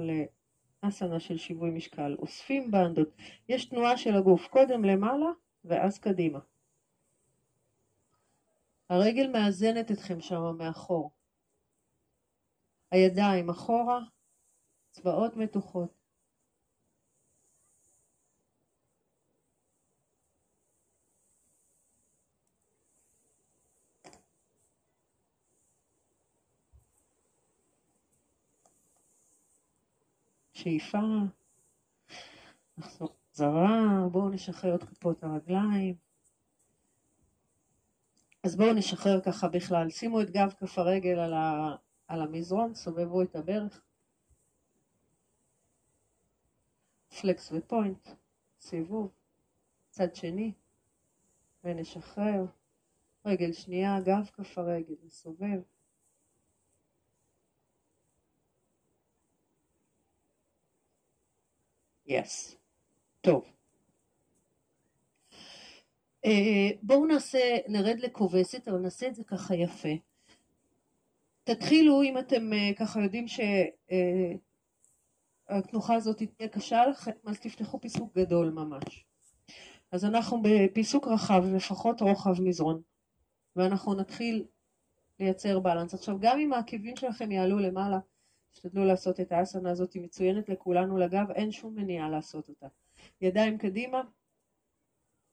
אסנה 0.82 1.20
של 1.20 1.38
שיווי 1.38 1.70
משקל, 1.70 2.16
אוספים 2.20 2.72
בנדות, 2.72 3.10
יש 3.50 3.66
תנועה 3.66 3.98
של 3.98 4.16
הגוף, 4.16 4.48
קודם 4.48 4.86
למעלה 4.86 5.30
ואז 5.66 6.00
קדימה. 6.00 6.40
הרגל 8.90 9.28
מאזנת 9.28 9.92
אתכם 9.92 10.22
שם 10.22 10.56
מאחור. 10.58 11.12
הידיים 12.92 13.50
אחורה, 13.50 14.00
צבאות 14.92 15.38
מתוחות. 15.38 15.95
שאיפה, 30.66 30.98
נחזור 32.78 33.16
חזרה, 33.34 34.08
בואו 34.12 34.30
נשחרר 34.30 34.76
את 34.76 34.84
כפות 34.84 35.24
הרגליים. 35.24 35.96
אז 38.44 38.56
בואו 38.56 38.74
נשחרר 38.74 39.22
ככה 39.22 39.48
בכלל, 39.48 39.90
שימו 39.90 40.22
את 40.22 40.30
גב 40.30 40.54
כף 40.60 40.78
הרגל 40.78 41.20
על, 41.20 41.34
ה, 41.34 41.76
על 42.08 42.22
המזרון, 42.22 42.74
סובבו 42.74 43.22
את 43.22 43.36
הברך, 43.36 43.82
פלקס 47.22 47.52
ופוינט, 47.52 48.10
סיבוב, 48.60 49.12
צד 49.90 50.16
שני, 50.16 50.52
ונשחרר, 51.64 52.46
רגל 53.26 53.54
שנייה, 53.54 54.00
גב 54.02 54.30
כף 54.34 54.58
הרגל, 54.58 54.96
נסובב, 55.04 55.62
Yes. 62.08 62.56
טוב. 63.22 63.46
Uh, 66.26 66.30
בואו 66.82 67.06
נעשה, 67.06 67.58
נרד 67.68 68.00
לכובסת, 68.00 68.68
אבל 68.68 68.78
נעשה 68.78 69.08
את 69.08 69.16
זה 69.16 69.24
ככה 69.24 69.56
יפה. 69.56 69.90
תתחילו, 71.44 72.04
אם 72.04 72.18
אתם 72.18 72.52
uh, 72.54 72.76
ככה 72.80 73.00
יודעים 73.00 73.26
שהתנוחה 75.48 75.94
uh, 75.94 75.98
הזאת 75.98 76.18
תהיה 76.18 76.50
קשה 76.50 76.86
לכם, 76.86 77.12
אז 77.26 77.40
תפתחו 77.40 77.82
פיסוק 77.82 78.18
גדול 78.18 78.50
ממש. 78.50 79.06
אז 79.92 80.06
אנחנו 80.06 80.42
בפיסוק 80.44 81.08
רחב, 81.08 81.44
לפחות 81.56 82.02
רוחב 82.02 82.42
מזרון, 82.42 82.82
ואנחנו 83.56 83.94
נתחיל 83.94 84.46
לייצר 85.20 85.60
בלנס. 85.60 85.94
עכשיו, 85.94 86.18
גם 86.20 86.40
אם 86.40 86.54
העקבים 86.54 86.96
שלכם 86.96 87.32
יעלו 87.32 87.60
למעלה, 87.60 88.00
תשתדלו 88.56 88.86
לעשות 88.86 89.20
את 89.20 89.32
האסנה 89.32 89.72
הזאת, 89.72 89.94
היא 89.94 90.02
מצוינת 90.02 90.50
לכולנו 90.50 90.98
לגב, 90.98 91.32
אין 91.32 91.52
שום 91.52 91.76
מניעה 91.76 92.10
לעשות 92.10 92.50
אותה. 92.50 92.68
ידיים 93.22 93.58
קדימה, 93.58 94.02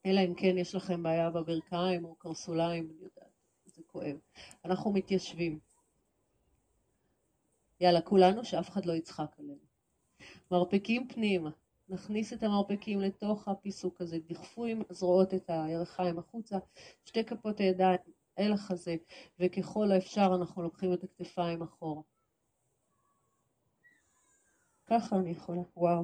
אלא 0.06 0.20
אם 0.20 0.34
כן 0.34 0.58
יש 0.58 0.74
לכם 0.74 1.02
בעיה 1.02 1.30
בברכיים 1.30 2.04
או 2.04 2.14
קרסוליים, 2.14 2.90
אני 2.90 3.02
יודעת, 3.02 3.32
זה 3.64 3.82
כואב. 3.86 4.16
אנחנו 4.64 4.92
מתיישבים. 4.92 5.58
יאללה, 7.80 8.00
כולנו, 8.00 8.44
שאף 8.44 8.70
אחד 8.70 8.86
לא 8.86 8.92
יצחק 8.92 9.34
עלינו. 9.38 9.64
מרפקים 10.50 11.08
פנימה, 11.08 11.50
נכניס 11.88 12.32
את 12.32 12.42
המרפקים 12.42 13.00
לתוך 13.00 13.48
הפיסוק 13.48 14.00
הזה, 14.00 14.18
דחפו 14.18 14.64
עם 14.64 14.82
הזרועות 14.90 15.34
את 15.34 15.50
הירכיים 15.50 16.18
החוצה, 16.18 16.58
שתי 17.04 17.24
כפות 17.24 17.60
הידיים 17.60 17.98
אל 18.38 18.52
החזה, 18.52 18.96
וככל 19.38 19.92
האפשר 19.92 20.32
אנחנו 20.40 20.62
לוקחים 20.62 20.92
את 20.92 21.04
הכתפיים 21.04 21.62
אחורה. 21.62 22.02
ככה 24.86 25.16
אני 25.16 25.30
יכולה, 25.30 25.62
וואו. 25.76 25.98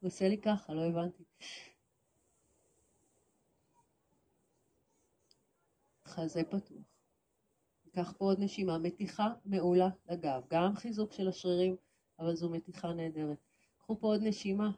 הוא 0.00 0.08
עושה 0.08 0.28
לי 0.28 0.40
ככה, 0.40 0.74
לא 0.74 0.84
הבנתי. 0.84 1.24
חזה 6.04 6.44
פתוח. 6.44 6.78
ניקח 7.84 8.12
פה 8.18 8.24
עוד 8.24 8.40
נשימה, 8.40 8.78
מתיחה 8.78 9.34
מעולה 9.44 9.88
לגב, 10.08 10.42
גם 10.50 10.76
חיזוק 10.76 11.12
של 11.12 11.28
השרירים, 11.28 11.76
אבל 12.18 12.34
זו 12.34 12.50
מתיחה 12.50 12.92
נהדרת. 12.92 13.38
קחו 13.78 14.00
פה 14.00 14.06
עוד 14.06 14.20
נשימה, 14.22 14.70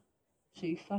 שאיפה. 0.52 0.96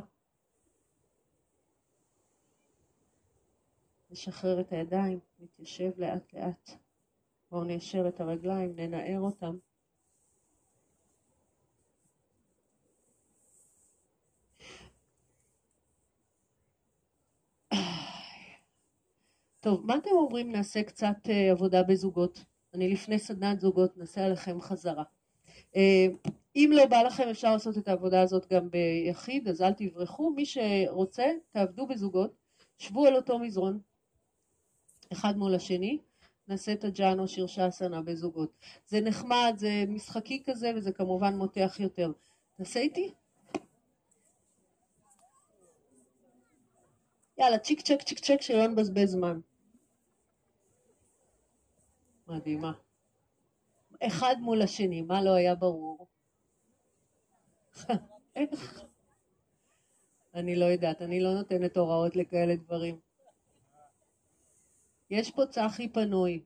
נשחרר 4.09 4.61
את 4.61 4.71
הידיים, 4.71 5.19
נתיישב 5.39 5.91
לאט 5.97 6.33
לאט. 6.33 6.69
בואו 7.51 7.63
ניישר 7.63 8.07
את 8.07 8.19
הרגליים, 8.19 8.75
ננער 8.75 9.19
אותם. 9.19 9.57
טוב, 19.61 19.85
מה 19.85 19.97
אתם 19.97 20.09
אומרים 20.09 20.51
נעשה 20.51 20.83
קצת 20.83 21.15
uh, 21.25 21.31
עבודה 21.51 21.83
בזוגות? 21.83 22.43
אני 22.73 22.93
לפני 22.93 23.19
סדנת 23.19 23.59
זוגות 23.59 23.97
נעשה 23.97 24.25
עליכם 24.25 24.61
חזרה. 24.61 25.03
Uh, 25.73 25.77
אם 26.55 26.69
לא 26.73 26.85
בא 26.85 27.01
לכם 27.01 27.27
אפשר 27.29 27.53
לעשות 27.53 27.77
את 27.77 27.87
העבודה 27.87 28.21
הזאת 28.21 28.53
גם 28.53 28.69
ביחיד, 28.69 29.47
אז 29.47 29.61
אל 29.61 29.73
תברחו. 29.73 30.29
מי 30.29 30.45
שרוצה, 30.45 31.25
תעבדו 31.51 31.87
בזוגות, 31.87 32.33
שבו 32.77 33.05
על 33.05 33.15
אותו 33.15 33.39
מזרון, 33.39 33.79
אחד 35.13 35.37
מול 35.37 35.55
השני, 35.55 35.97
נעשה 36.47 36.73
את 36.73 36.83
הג'אנו 36.83 37.27
שירשסנה 37.27 38.01
בזוגות. 38.01 38.51
זה 38.87 39.01
נחמד, 39.01 39.53
זה 39.57 39.83
משחקי 39.87 40.43
כזה, 40.45 40.71
וזה 40.75 40.91
כמובן 40.91 41.35
מותח 41.35 41.75
יותר. 41.79 42.11
תעשה 42.57 42.79
איתי? 42.79 43.13
יאללה, 47.37 47.57
צ'יק 47.57 47.81
צ'ק 47.81 48.01
צ'יק 48.01 48.19
צ'ק 48.19 48.41
שלא 48.41 48.67
נבזבז 48.67 49.11
זמן. 49.11 49.39
מדהימה. 52.31 52.71
אחד 54.03 54.35
מול 54.39 54.61
השני, 54.61 55.01
מה 55.01 55.23
לא 55.23 55.33
היה 55.33 55.55
ברור? 55.55 56.07
איך? 58.35 58.83
אני 60.33 60.55
לא 60.55 60.65
יודעת, 60.65 61.01
אני 61.01 61.23
לא 61.23 61.33
נותנת 61.33 61.77
הוראות 61.77 62.15
לכאלה 62.15 62.55
דברים. 62.55 62.99
יש 65.09 65.31
פה 65.31 65.45
צחי 65.45 65.89
פנוי. 65.89 66.43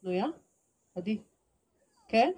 פנויה? 0.00 0.26
עדי. 0.94 1.18
כן? 2.08 2.32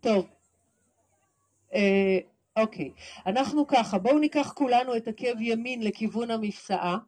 טוב, 0.00 0.26
אה, 1.74 2.18
אוקיי, 2.56 2.90
אנחנו 3.26 3.66
ככה, 3.66 3.98
בואו 3.98 4.18
ניקח 4.18 4.52
כולנו 4.52 4.96
את 4.96 5.08
עקב 5.08 5.40
ימין 5.40 5.82
לכיוון 5.82 6.30
המפסעה, 6.30 6.98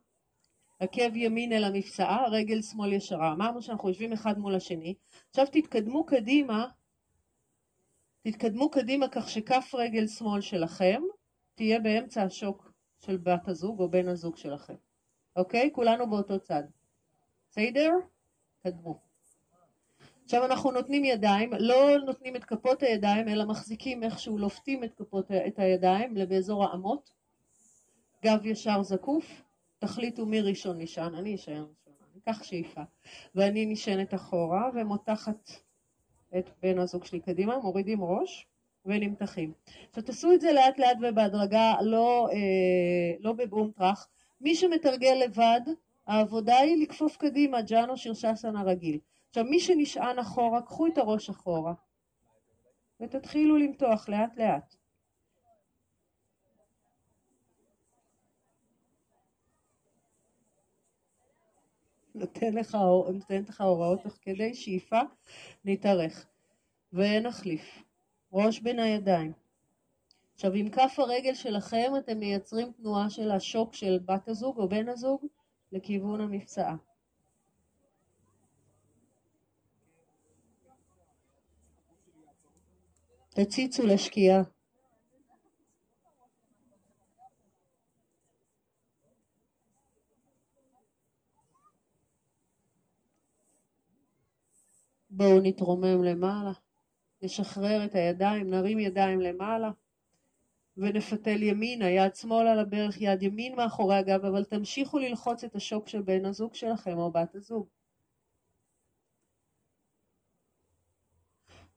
עקב 0.81 1.17
ימין 1.17 1.53
אל 1.53 1.65
המפסעה, 1.65 2.29
רגל 2.29 2.63
שמאל 2.63 2.93
ישרה, 2.93 3.33
אמרנו 3.33 3.63
שאנחנו 3.63 3.89
יושבים 3.89 4.13
אחד 4.13 4.39
מול 4.39 4.55
השני, 4.55 4.95
עכשיו 5.31 5.47
תתקדמו 5.53 6.07
קדימה, 6.07 6.67
תתקדמו 8.23 8.71
קדימה 8.71 9.09
כך 9.09 9.29
שכף 9.29 9.71
רגל 9.75 10.07
שמאל 10.07 10.41
שלכם 10.41 11.03
תהיה 11.55 11.81
באמצע 11.81 12.23
השוק 12.23 12.73
של 12.99 13.17
בת 13.17 13.49
הזוג 13.49 13.81
או 13.81 13.91
בן 13.91 14.09
הזוג 14.09 14.37
שלכם, 14.37 14.75
אוקיי? 15.37 15.71
כולנו 15.73 16.11
באותו 16.11 16.41
צד, 16.41 16.63
בסדר? 17.51 17.91
קדמו. 18.63 19.12
עכשיו 20.33 20.45
אנחנו 20.45 20.71
נותנים 20.71 21.05
ידיים, 21.05 21.51
לא 21.59 21.99
נותנים 22.07 22.37
את 22.37 22.45
כפות 22.45 22.83
הידיים 22.83 23.29
אלא 23.29 23.45
מחזיקים 23.45 24.03
איכשהו 24.03 24.39
לופתים 24.39 24.85
את 24.85 24.95
כפות 24.95 25.31
את 25.47 25.59
הידיים 25.59 26.15
באזור 26.29 26.65
האמות, 26.65 27.11
גב 28.25 28.47
ישר 28.47 28.83
זקוף, 28.83 29.43
תחליטו 29.79 30.27
מי 30.27 30.41
ראשון 30.41 30.81
נשען, 30.81 31.15
אני 31.15 31.35
אשאר 31.35 31.53
ראשון, 31.53 31.95
אני 32.13 32.21
אקח 32.25 32.43
שאיפה, 32.43 32.81
ואני 33.35 33.67
נשענת 33.67 34.15
אחורה 34.15 34.71
ומותחת 34.75 35.51
את 36.39 36.51
בן 36.63 36.79
הזוג 36.79 37.05
שלי 37.05 37.21
קדימה, 37.21 37.59
מורידים 37.59 38.05
ראש 38.05 38.47
ונמתחים. 38.87 39.53
עכשיו 39.89 40.03
תעשו 40.03 40.33
את 40.33 40.41
זה 40.41 40.53
לאט 40.53 40.79
לאט 40.79 40.97
ובהדרגה, 41.03 41.75
לא, 41.81 42.29
אה, 42.33 43.15
לא 43.21 43.33
בבום 43.33 43.71
טראח, 43.71 44.09
מי 44.41 44.55
שמתרגל 44.55 45.15
לבד, 45.25 45.61
העבודה 46.07 46.57
היא 46.57 46.83
לכפוף 46.83 47.17
קדימה, 47.17 47.63
ג'אנו 47.63 47.97
שרשסן 47.97 48.57
הרגיל. 48.57 48.99
עכשיו 49.33 49.45
מי 49.45 49.61
שנשען 49.61 50.19
אחורה, 50.19 50.63
קחו 50.63 50.87
את 50.87 50.99
הראש 50.99 51.31
אחורה 51.31 51.73
ותתחילו 53.01 53.57
למתוח 53.57 54.09
לאט 54.09 54.37
לאט. 54.37 54.75
נותן 62.15 62.55
לך, 62.55 62.77
נותן 63.15 63.43
לך 63.49 63.61
הוראות 63.61 64.03
תוך 64.03 64.19
כדי 64.23 64.55
שאיפה, 64.55 65.01
נתארך 65.65 66.27
ונחליף. 66.93 67.83
ראש 68.33 68.61
בין 68.61 68.79
הידיים. 68.79 69.33
עכשיו 70.35 70.53
עם 70.53 70.71
כף 70.71 70.95
הרגל 70.99 71.35
שלכם 71.35 71.93
אתם 71.99 72.19
מייצרים 72.19 72.73
תנועה 72.73 73.11
של 73.11 73.31
השוק 73.31 73.75
של 73.75 73.99
בת 74.05 74.29
הזוג 74.29 74.59
או 74.59 74.69
בן 74.69 74.89
הזוג 74.89 75.27
לכיוון 75.73 76.21
המפצעה. 76.21 76.77
תציצו 83.35 83.87
לשקיעה. 83.87 84.43
בואו 95.11 95.41
נתרומם 95.43 96.05
למעלה, 96.05 96.53
נשחרר 97.23 97.85
את 97.85 97.95
הידיים, 97.95 98.51
נרים 98.51 98.79
ידיים 98.79 99.21
למעלה 99.21 99.71
ונפתל 100.77 101.43
ימינה, 101.43 101.91
יד 101.91 102.17
שמאל 102.17 102.47
על 102.47 102.59
הברך, 102.59 103.01
יד 103.01 103.23
ימין 103.23 103.57
מאחורי 103.57 103.97
הגב, 103.97 104.25
אבל 104.25 104.45
תמשיכו 104.45 104.99
ללחוץ 104.99 105.45
את 105.45 105.57
השוק 105.57 105.89
של 105.89 106.03
בן 106.03 106.25
הזוג 106.25 106.55
שלכם 106.55 106.99
או 106.99 107.11
בת 107.11 107.35
הזוג. 107.35 107.67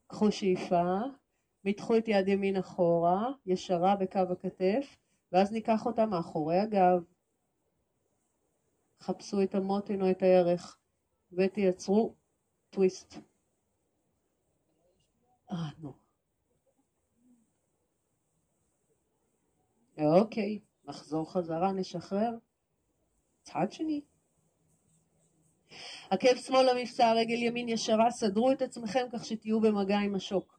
קחו 0.06 0.32
שאיפה, 0.32 1.00
מתחו 1.66 1.96
את 1.96 2.08
יד 2.08 2.28
ימין 2.28 2.56
אחורה, 2.56 3.30
ישרה 3.46 3.96
בקו 3.96 4.18
הכתף, 4.18 4.96
ואז 5.32 5.52
ניקח 5.52 5.86
אותה 5.86 6.06
מאחורי 6.06 6.58
הגב. 6.58 7.04
חפשו 9.00 9.42
את 9.42 9.54
המותן 9.54 10.02
או 10.02 10.10
את 10.10 10.22
הירך 10.22 10.78
ותייצרו 11.32 12.14
טוויסט. 12.70 13.14
אה, 15.50 15.56
נו. 15.78 15.92
אוקיי, 19.98 20.58
נחזור 20.84 21.32
חזרה, 21.32 21.72
נשחרר. 21.72 22.30
צד 23.42 23.66
שני. 23.70 24.00
עקב 26.10 26.36
שמאל 26.36 26.70
למבצע, 26.70 27.12
רגל 27.12 27.42
ימין 27.42 27.68
ישרה, 27.68 28.10
סדרו 28.10 28.52
את 28.52 28.62
עצמכם 28.62 29.06
כך 29.12 29.24
שתהיו 29.24 29.60
במגע 29.60 29.98
עם 29.98 30.14
השוק. 30.14 30.55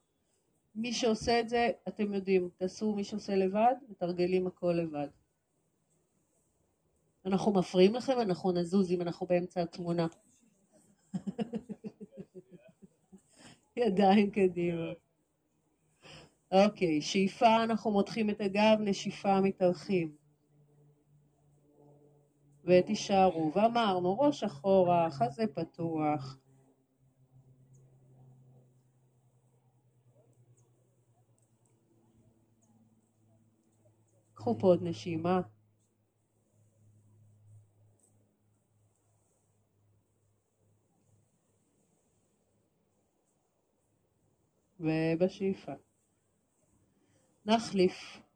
מי 0.78 0.92
שעושה 0.92 1.40
את 1.40 1.48
זה, 1.48 1.70
אתם 1.88 2.14
יודעים, 2.14 2.48
תעשו 2.56 2.94
מי 2.94 3.04
שעושה 3.04 3.36
לבד, 3.36 3.74
מתרגלים 3.88 4.46
הכל 4.46 4.72
לבד. 4.72 5.08
אנחנו 7.26 7.52
מפריעים 7.52 7.94
לכם, 7.94 8.20
אנחנו 8.20 8.52
נזוז 8.52 8.92
אם 8.92 9.02
אנחנו 9.02 9.26
באמצע 9.26 9.62
התמונה. 9.62 10.06
ידיים 13.76 14.30
קדימה. 14.30 14.92
אוקיי, 16.52 17.00
שאיפה 17.00 17.64
אנחנו 17.64 17.90
מותחים 17.90 18.30
את 18.30 18.40
הגב, 18.40 18.78
נשיפה 18.80 19.40
מתארחים. 19.40 20.16
ותישארו, 22.64 23.52
ואמרנו 23.54 24.20
ראש 24.20 24.44
אחורה, 24.44 25.10
חזה 25.10 25.46
פתוח. 25.46 26.38
קחו 34.48 34.58
פה 34.58 34.66
עוד 34.66 34.82
נשימה. 34.82 35.40
ובשאיפה. 44.80 45.72
נחליף. 47.46 48.27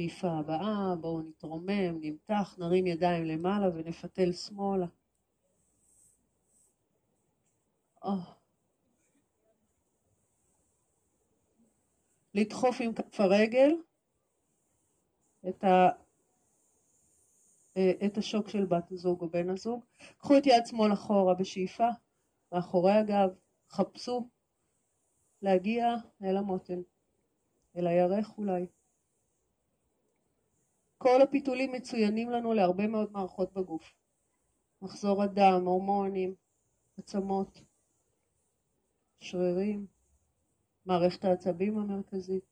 שאיפה 0.00 0.28
הבאה, 0.30 0.94
בואו 1.00 1.20
נתרומם, 1.20 2.00
נמתח, 2.00 2.56
נרים 2.58 2.86
ידיים 2.86 3.24
למעלה 3.24 3.66
ונפתל 3.74 4.32
שמאלה. 4.32 4.86
Oh. 8.04 8.08
לדחוף 12.34 12.76
עם 12.80 12.94
כף 12.94 13.20
הרגל 13.20 13.70
את, 15.48 15.64
ה, 15.64 15.88
אה, 17.76 17.92
את 18.06 18.18
השוק 18.18 18.48
של 18.48 18.64
בת 18.64 18.92
הזוג 18.92 19.20
או 19.20 19.28
בן 19.28 19.50
הזוג. 19.50 19.84
קחו 20.18 20.38
את 20.38 20.46
יד 20.46 20.66
שמאל 20.66 20.92
אחורה 20.92 21.34
בשאיפה, 21.34 21.88
מאחורי 22.52 22.92
הגב, 22.92 23.30
חפשו 23.70 24.28
להגיע 25.42 25.94
אל 26.22 26.36
המותן, 26.36 26.80
אל 27.76 27.86
הירך 27.86 28.38
אולי. 28.38 28.66
כל 31.02 31.22
הפיתולים 31.22 31.72
מצוינים 31.72 32.30
לנו 32.30 32.54
להרבה 32.54 32.86
מאוד 32.86 33.12
מערכות 33.12 33.52
בגוף. 33.52 33.92
מחזור 34.82 35.22
הדם, 35.22 35.62
הורמונים, 35.64 36.34
עצמות, 36.98 37.60
שרירים. 39.20 39.86
מערכת 40.86 41.24
העצבים 41.24 41.78
המרכזית. 41.78 42.44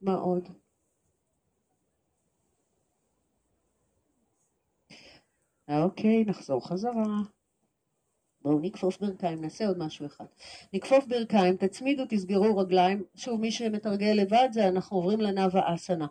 מה 0.00 0.14
עוד? 0.14 0.48
אוקיי, 5.68 6.24
נחזור 6.24 6.68
חזרה. 6.68 7.41
בואו 8.42 8.58
נכפוף 8.58 8.98
ברכיים, 8.98 9.40
נעשה 9.40 9.66
עוד 9.66 9.78
משהו 9.78 10.06
אחד. 10.06 10.24
נכפוף 10.72 11.06
ברכיים, 11.06 11.56
תצמידו, 11.56 12.02
תסגרו 12.08 12.56
רגליים. 12.56 13.04
שוב, 13.14 13.40
מי 13.40 13.50
שמתרגל 13.50 14.12
לבד 14.16 14.48
זה 14.52 14.68
אנחנו 14.68 14.96
עוברים 14.96 15.20
לנאווה 15.20 15.74
אסנה. 15.74 16.06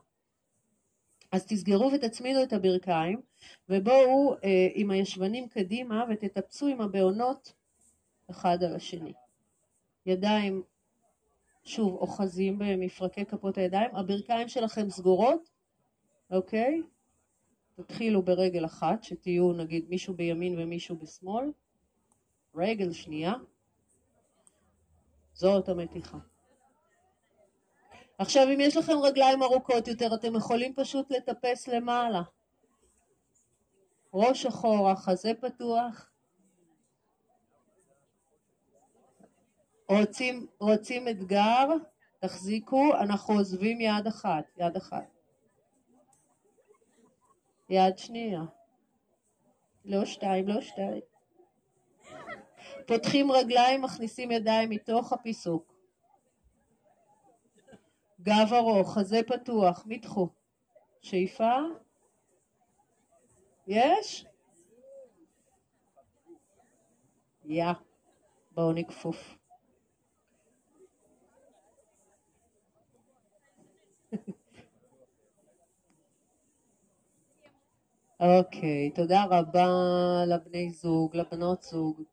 אז 1.31 1.45
תסגרו 1.45 1.91
ותצמידו 1.93 2.43
את 2.43 2.53
הברכיים, 2.53 3.21
ובואו 3.69 4.35
אה, 4.43 4.67
עם 4.73 4.91
הישבנים 4.91 5.47
קדימה 5.47 6.03
ותטפסו 6.09 6.67
עם 6.67 6.81
הבעונות 6.81 7.53
אחד 8.29 8.63
על 8.63 8.75
השני. 8.75 9.13
ידיים, 10.05 10.63
שוב, 11.63 11.95
אוחזים 11.95 12.59
במפרקי 12.59 13.25
כפות 13.25 13.57
הידיים, 13.57 13.95
הברכיים 13.95 14.47
שלכם 14.47 14.89
סגורות, 14.89 15.49
אוקיי? 16.31 16.81
תתחילו 17.75 18.21
ברגל 18.21 18.65
אחת, 18.65 19.03
שתהיו 19.03 19.53
נגיד 19.53 19.85
מישהו 19.89 20.13
בימין 20.13 20.59
ומישהו 20.59 20.95
בשמאל, 20.95 21.45
רגל 22.55 22.93
שנייה, 22.93 23.33
זאת 25.33 25.69
המתיחה. 25.69 26.17
עכשיו 28.17 28.43
אם 28.53 28.59
יש 28.59 28.77
לכם 28.77 28.93
רגליים 29.03 29.43
ארוכות 29.43 29.87
יותר 29.87 30.15
אתם 30.15 30.35
יכולים 30.35 30.73
פשוט 30.75 31.11
לטפס 31.11 31.67
למעלה. 31.67 32.21
ראש 34.13 34.45
אחורה, 34.45 34.95
חזה 34.95 35.31
פתוח, 35.41 36.11
רוצים, 39.89 40.47
רוצים 40.59 41.07
אתגר? 41.07 41.67
תחזיקו, 42.19 42.93
אנחנו 42.99 43.33
עוזבים 43.33 43.81
יד 43.81 44.07
אחת, 44.07 44.45
יד 44.57 44.75
אחת. 44.77 45.07
יד 47.69 47.97
שנייה. 47.97 48.41
לא 49.85 50.05
שתיים, 50.05 50.47
לא 50.47 50.61
שתיים. 50.61 51.10
פותחים 52.87 53.31
רגליים, 53.31 53.81
מכניסים 53.81 54.31
ידיים 54.31 54.69
מתוך 54.69 55.13
הפיסוק. 55.13 55.73
גב 58.21 58.53
ארוך, 58.53 58.93
חזה 58.93 59.19
פתוח, 59.27 59.83
מתחו. 59.85 60.29
שאיפה? 61.01 61.57
יש? 63.67 64.25
יא. 67.45 67.71
בואו 68.51 68.73
נכפוף. 68.73 69.37
אוקיי, 78.19 78.91
תודה 78.95 79.23
רבה 79.29 79.67
לבני 80.27 80.69
זוג, 80.69 81.15
לבנות 81.15 81.63
זוג. 81.63 82.10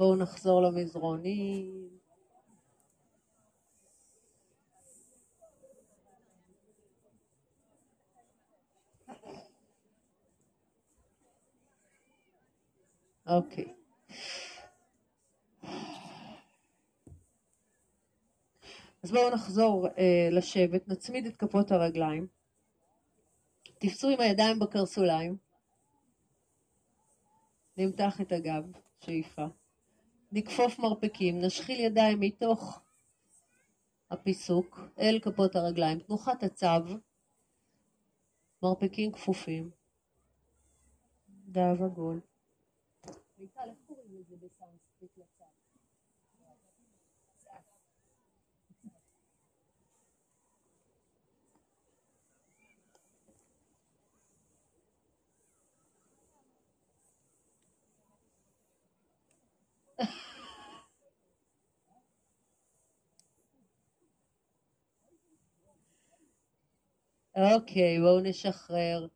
בואו 0.00 0.16
נחזור 0.16 0.62
למזרונים. 0.62 1.88
אוקיי. 13.26 13.74
אז 19.02 19.10
בואו 19.10 19.30
נחזור 19.34 19.86
אה, 19.86 20.28
לשבת, 20.30 20.88
נצמיד 20.88 21.26
את 21.26 21.36
כפות 21.36 21.70
הרגליים, 21.70 22.26
תפסו 23.78 24.08
עם 24.08 24.20
הידיים 24.20 24.58
בקרסוליים, 24.58 25.36
נמתח 27.76 28.20
את 28.20 28.32
הגב, 28.32 28.62
שאיפה. 29.00 29.59
נכפוף 30.32 30.78
מרפקים, 30.78 31.40
נשחיל 31.40 31.80
ידיים 31.80 32.20
מתוך 32.20 32.80
הפיסוק 34.10 34.80
אל 34.98 35.18
כפות 35.22 35.56
הרגליים, 35.56 35.98
תנוחת 35.98 36.42
הצו, 36.42 36.66
מרפקים 38.62 39.12
כפופים, 39.12 39.70
דאב 41.28 41.82
עגול. 41.82 42.20
אוקיי, 67.40 68.00
בואו 68.00 68.20
נשחרר. 68.20 69.06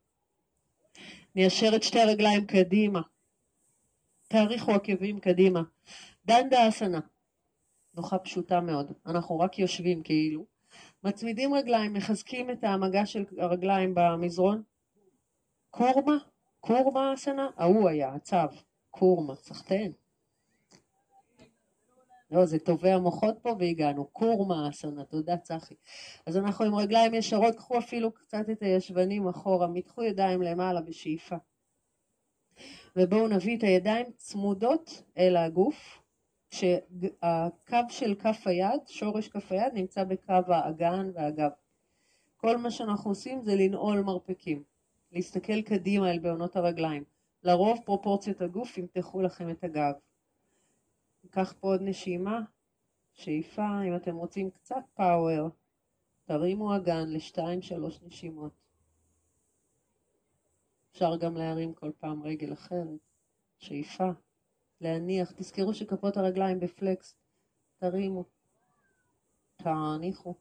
ניישר 1.35 1.75
את 1.75 1.83
שתי 1.83 1.99
הרגליים 1.99 2.45
קדימה. 2.45 3.01
תאריכו 4.27 4.71
עקבים 4.71 5.19
קדימה. 5.19 5.61
דנדה 6.25 6.69
אסנה. 6.69 6.99
נוחה 7.93 8.17
פשוטה 8.19 8.61
מאוד. 8.61 8.91
אנחנו 9.05 9.39
רק 9.39 9.59
יושבים 9.59 10.03
כאילו. 10.03 10.45
מצמידים 11.03 11.53
רגליים, 11.53 11.93
מחזקים 11.93 12.51
את 12.51 12.63
המגע 12.63 13.05
של 13.05 13.25
הרגליים 13.37 13.91
במזרון. 13.95 14.63
קורמה? 15.69 16.15
קורמה 16.59 17.13
אסנה? 17.13 17.49
ההוא 17.57 17.89
היה, 17.89 18.13
הצו. 18.13 18.37
קורמה, 18.89 19.35
סחטיין. 19.35 19.91
לא, 22.31 22.45
זה 22.45 22.59
טובי 22.59 22.91
המוחות 22.91 23.35
פה 23.41 23.55
והגענו. 23.59 24.05
קורמה 24.05 24.69
אסנה, 24.69 25.03
תודה 25.05 25.37
צחי. 25.37 25.75
אז 26.25 26.37
אנחנו 26.37 26.65
עם 26.65 26.75
רגליים 26.75 27.13
ישרות, 27.13 27.55
קחו 27.55 27.77
אפילו 27.77 28.11
קצת 28.11 28.49
את 28.51 28.61
הישבנים 28.61 29.27
אחורה, 29.27 29.67
מתחו 29.67 30.03
ידיים 30.03 30.41
למעלה 30.41 30.81
בשאיפה. 30.81 31.35
ובואו 32.95 33.27
נביא 33.27 33.57
את 33.57 33.63
הידיים 33.63 34.05
צמודות 34.17 35.03
אל 35.17 35.37
הגוף, 35.37 36.01
כשהקו 36.49 37.89
של 37.89 38.15
כף 38.15 38.41
היד, 38.45 38.87
שורש 38.87 39.27
כף 39.27 39.51
היד, 39.51 39.73
נמצא 39.73 40.03
בקו 40.03 40.33
האגן 40.47 41.09
והגב. 41.13 41.49
כל 42.37 42.57
מה 42.57 42.71
שאנחנו 42.71 43.11
עושים 43.11 43.41
זה 43.41 43.55
לנעול 43.55 44.01
מרפקים, 44.01 44.63
להסתכל 45.11 45.61
קדימה 45.61 46.11
אל 46.11 46.19
בעונות 46.19 46.55
הרגליים. 46.55 47.03
לרוב 47.43 47.79
פרופורציות 47.85 48.41
הגוף 48.41 48.77
ימתחו 48.77 49.21
לכם 49.21 49.49
את 49.49 49.63
הגב. 49.63 49.93
ניקח 51.25 51.53
פה 51.59 51.67
עוד 51.67 51.81
נשימה, 51.81 52.41
שאיפה, 53.13 53.81
אם 53.87 53.95
אתם 53.95 54.15
רוצים 54.15 54.49
קצת 54.49 54.83
פאוור, 54.93 55.49
תרימו 56.25 56.75
אגן 56.75 57.09
לשתיים 57.09 57.61
שלוש 57.61 57.99
נשימות. 58.01 58.51
אפשר 60.91 61.17
גם 61.17 61.37
להרים 61.37 61.73
כל 61.73 61.91
פעם 61.99 62.23
רגל 62.23 62.53
אחרת, 62.53 62.99
שאיפה, 63.57 64.09
להניח, 64.81 65.31
תזכרו 65.31 65.73
שכפות 65.73 66.17
הרגליים 66.17 66.59
בפלקס, 66.59 67.15
תרימו, 67.77 68.23
תניחו. 69.57 70.35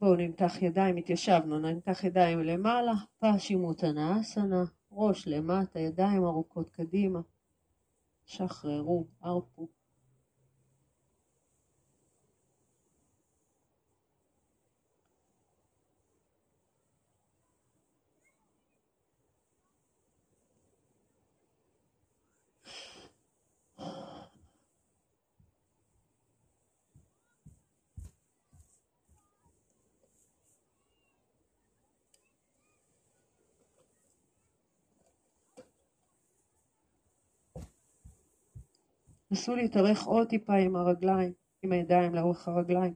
בואו 0.00 0.16
נמתח 0.16 0.62
ידיים, 0.62 0.96
התיישבנו, 0.96 1.58
נמתח 1.58 2.04
ידיים 2.04 2.40
למעלה, 2.40 2.92
פשימותנה 3.18 4.20
אסנה, 4.20 4.64
ראש 4.92 5.28
למטה, 5.28 5.80
ידיים 5.80 6.24
ארוכות 6.24 6.70
קדימה. 6.70 7.20
שחררו, 8.26 9.06
הרפו. 9.20 9.68
נסו 39.32 39.56
להתארך 39.56 40.02
עוד 40.02 40.28
טיפה 40.28 40.54
עם 40.54 40.76
הרגליים, 40.76 41.32
עם 41.62 41.72
הידיים 41.72 42.14
לאורך 42.14 42.48
הרגליים. 42.48 42.94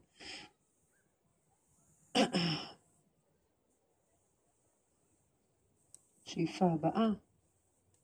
שאיפה 6.25 6.65
הבאה, 6.65 7.09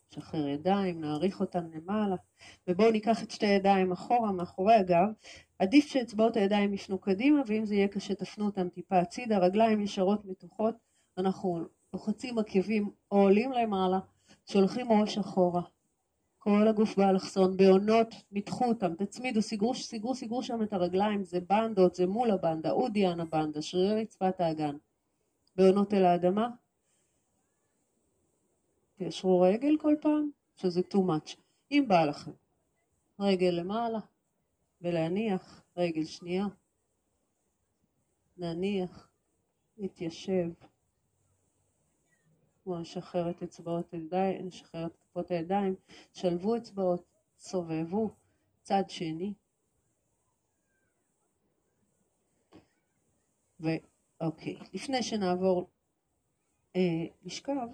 שחרר 0.10 0.48
ידיים, 0.48 1.02
נעריך 1.02 1.40
אותן 1.40 1.70
למעלה, 1.74 2.16
ובואו 2.68 2.92
ניקח 2.92 3.24
את 3.24 3.32
שתי 3.32 3.46
הידיים 3.46 3.92
אחורה, 3.92 4.32
מאחורי 4.32 4.74
הגב. 4.74 5.08
עדיף 5.60 5.88
שאצבעות 5.88 6.36
הידיים 6.36 6.74
יפנו 6.74 7.00
קדימה, 7.00 7.42
ואם 7.48 7.66
זה 7.66 7.76
יהיה 7.76 7.88
קשה 7.88 8.16
תפנו 8.16 8.46
אותן 8.46 8.70
טיפה 8.70 9.00
הצידה, 9.00 9.38
רגליים 9.38 9.82
ישרות 9.82 10.26
מתוחות, 10.26 10.76
אנחנו 11.18 11.60
לוחצים 11.94 12.40
עקבים 12.40 12.90
או 13.12 13.18
עולים 13.18 13.52
למעלה, 13.52 14.00
שולחים 14.46 14.92
ראש 14.92 15.18
אחורה. 15.18 15.62
כל 16.44 16.68
הגוף 16.68 16.96
באלכסון, 16.98 17.58
בעונות, 17.58 18.08
מתחו 18.32 18.66
אותם, 18.66 18.96
תצמידו, 18.96 19.42
סיגרו, 19.42 19.76
סיגרו, 19.76 20.16
סיגרו 20.16 20.44
שם 20.44 20.64
את 20.64 20.74
הרגליים, 20.74 21.24
זה 21.24 21.40
בנדות, 21.40 21.96
זה 21.96 22.08
מול 22.08 22.32
הבנדה, 22.32 22.72
אודיאן 22.72 23.20
הבנדה, 23.20 23.62
שרירי 23.62 24.02
רצפת 24.02 24.42
האגן. 24.42 24.76
בעונות 25.56 25.94
אל 25.94 26.06
האדמה, 26.06 26.50
תיישרו 28.96 29.42
רגל 29.42 29.78
כל 29.82 29.96
פעם, 30.02 30.30
שזה 30.56 30.82
too 30.94 30.98
much. 30.98 31.38
אם 31.72 31.86
בא 31.88 32.06
לכם, 32.06 32.32
רגל 33.20 33.50
למעלה, 33.50 34.00
ולהניח, 34.82 35.64
רגל 35.78 36.06
שנייה, 36.06 36.46
נניח, 38.38 39.10
נתיישב. 39.78 40.50
בואו 42.66 42.80
נשחרר 42.80 43.30
את 43.30 43.44
אצבעות 43.44 43.94
הידיים, 43.94 44.48
נשחרר 44.48 44.86
את 44.86 44.96
כפות 44.96 45.32
הידיים, 45.32 45.76
שלבו 46.14 46.58
אצבעות, 46.58 47.04
סובבו, 47.38 48.10
צד 48.62 48.84
שני. 48.88 49.34
ואוקיי, 53.60 54.58
לפני 54.74 55.04
שנעבור 55.04 55.70
אה, 56.76 57.06
לשכב, 57.24 57.68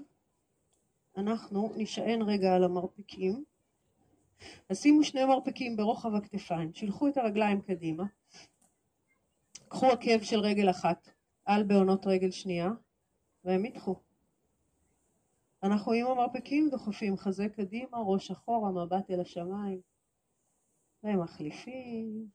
אנחנו 1.18 1.72
נשען 1.76 2.22
רגע 2.22 2.56
על 2.56 2.64
המרפקים. 2.64 3.44
אז 4.70 4.82
שימו 4.82 5.04
שני 5.04 5.26
מרפקים 5.26 5.78
ברוחב 5.78 6.16
הכתפיים, 6.16 6.74
שילחו 6.74 7.08
את 7.08 7.18
הרגליים 7.18 7.62
קדימה, 7.62 8.04
קחו 9.68 9.86
עקב 9.86 10.24
של 10.24 10.40
רגל 10.40 10.70
אחת 10.70 11.10
על 11.46 11.64
בעונות 11.64 12.08
רגל 12.08 12.32
שנייה, 12.32 12.70
והם 13.44 13.66
ידחו. 13.66 13.96
אנחנו 15.64 15.92
עם 15.92 16.08
המרפקים 16.08 16.70
דוחפים 16.72 17.18
חזה 17.18 17.50
קדימה, 17.56 17.98
ראש 17.98 18.32
אחורה, 18.32 18.72
מבט 18.72 19.12
אל 19.12 19.22
השמיים, 19.22 19.82
ומחליפים. 21.04 22.30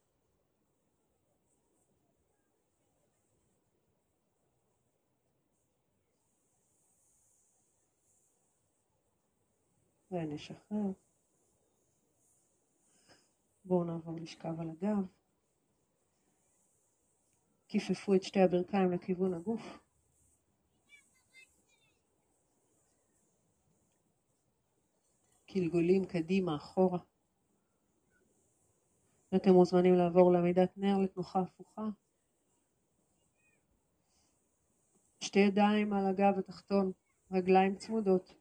ונשחרר. 10.11 10.93
בואו 13.65 13.85
נעבור 13.85 14.17
לשכב 14.21 14.61
על 14.61 14.71
הגב. 14.71 15.07
כיפפו 17.69 18.15
את 18.15 18.23
שתי 18.23 18.41
הברכיים 18.41 18.93
לכיוון 18.93 19.35
הגוף. 19.35 19.84
גלגולים 25.55 26.05
קדימה, 26.05 26.57
אחורה. 26.57 26.99
ואתם 29.33 29.51
מוזמנים 29.51 29.95
לעבור 29.95 30.33
לעמידת 30.33 30.73
נר 30.77 30.99
לתנוחה 30.99 31.41
הפוכה. 31.41 31.89
שתי 35.21 35.39
ידיים 35.39 35.93
על 35.93 36.07
הגב 36.07 36.39
התחתון, 36.39 36.93
רגליים 37.33 37.77
צמודות. 37.77 38.35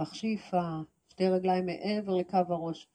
קח 0.00 0.14
שאיפה, 0.14 0.80
שתי 1.08 1.28
רגליים 1.28 1.66
מעבר 1.66 2.14
לקו 2.14 2.36
הראש. 2.48 2.88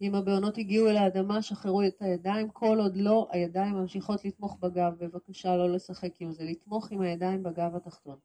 אם 0.00 0.14
הבעונות 0.14 0.58
הגיעו 0.58 0.88
אל 0.88 0.96
האדמה, 0.96 1.42
שחררו 1.42 1.82
את 1.82 2.02
הידיים, 2.02 2.50
כל 2.50 2.78
עוד 2.80 2.96
לא, 2.96 3.28
הידיים 3.30 3.74
ממשיכות 3.74 4.24
לתמוך 4.24 4.56
בגב, 4.60 4.94
בבקשה 4.98 5.56
לא 5.56 5.70
לשחק 5.72 6.20
עם 6.20 6.32
זה, 6.32 6.44
לתמוך 6.44 6.90
עם 6.90 7.00
הידיים 7.00 7.42
בגב 7.42 7.76
התחתון. 7.76 8.18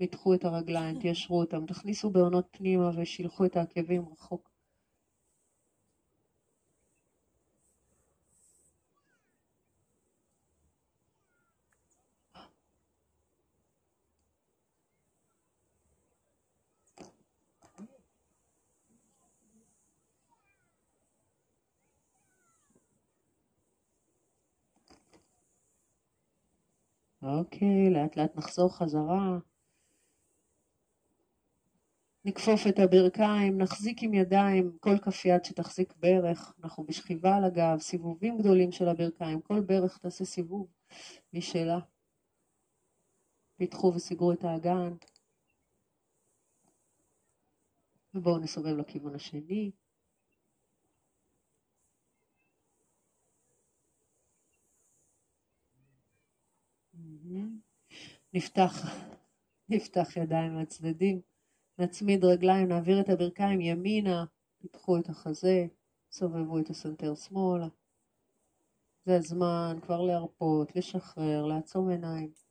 מתחו 0.00 0.34
את 0.34 0.44
הרגליים, 0.44 1.00
תיישרו 1.00 1.40
אותם, 1.40 1.66
תכניסו 1.66 2.10
בעונות 2.10 2.48
פנימה 2.50 2.90
ושילחו 2.96 3.44
את 3.44 3.56
העקבים 3.56 4.04
רחוק. 4.12 4.47
אוקיי, 27.28 27.90
לאט 27.90 28.16
לאט 28.16 28.36
נחזור 28.36 28.76
חזרה. 28.76 29.38
נכפוף 32.24 32.66
את 32.68 32.78
הברכיים, 32.78 33.58
נחזיק 33.58 34.02
עם 34.02 34.14
ידיים, 34.14 34.76
כל 34.80 34.98
כף 34.98 35.24
יד 35.24 35.44
שתחזיק 35.44 35.94
ברך, 35.96 36.54
אנחנו 36.64 36.84
בשכיבה 36.84 37.36
על 37.36 37.44
הגב, 37.44 37.78
סיבובים 37.80 38.38
גדולים 38.38 38.72
של 38.72 38.88
הברכיים, 38.88 39.40
כל 39.40 39.60
ברך 39.60 39.98
תעשה 39.98 40.24
סיבוב 40.24 40.66
משלה. 41.32 41.78
פיתחו 43.56 43.92
וסגרו 43.94 44.32
את 44.32 44.44
האגן. 44.44 44.92
ובואו 48.14 48.38
נסובב 48.38 48.76
לכיוון 48.76 49.14
השני. 49.14 49.70
נפתח, 58.32 58.72
נפתח 59.68 60.16
ידיים 60.16 60.54
מהצדדים. 60.54 61.20
נצמיד 61.78 62.24
רגליים, 62.24 62.68
נעביר 62.68 63.00
את 63.00 63.08
הברכיים 63.08 63.60
ימינה, 63.60 64.24
פיתחו 64.58 64.98
את 64.98 65.08
החזה, 65.08 65.66
סובבו 66.10 66.58
את 66.58 66.70
הסנטר 66.70 67.14
שמאלה. 67.14 67.68
זה 69.04 69.16
הזמן 69.16 69.78
כבר 69.82 70.00
להרפות, 70.00 70.76
לשחרר, 70.76 71.46
לעצום 71.46 71.88
עיניים. 71.88 72.47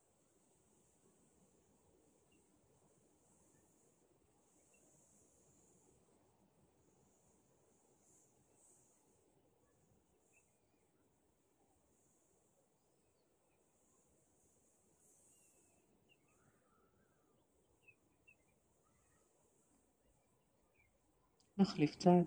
נחליף 21.58 21.96
צד. 21.96 22.24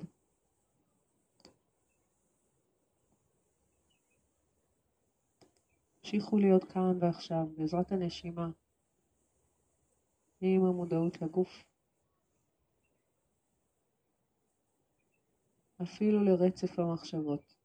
המשיכו 6.02 6.38
להיות 6.38 6.64
כאן 6.64 6.98
ועכשיו 7.00 7.46
בעזרת 7.56 7.92
הנשימה 7.92 8.50
עם 10.40 10.64
המודעות 10.64 11.22
לגוף. 11.22 11.64
אפילו 15.82 16.24
לרצף 16.24 16.78
המחשבות. 16.78 17.59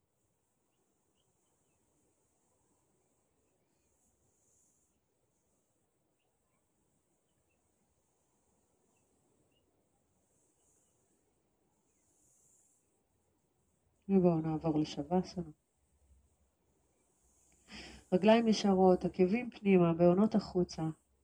ובואו 14.16 14.40
נעבור 14.40 14.78
לשוואסנה. 14.78 15.50
רגליים 18.12 18.48
ישרות, 18.48 19.04
עקבים 19.04 19.50
פנימה, 19.50 19.92
בהונות 19.94 20.34
החוצה, 20.34 20.82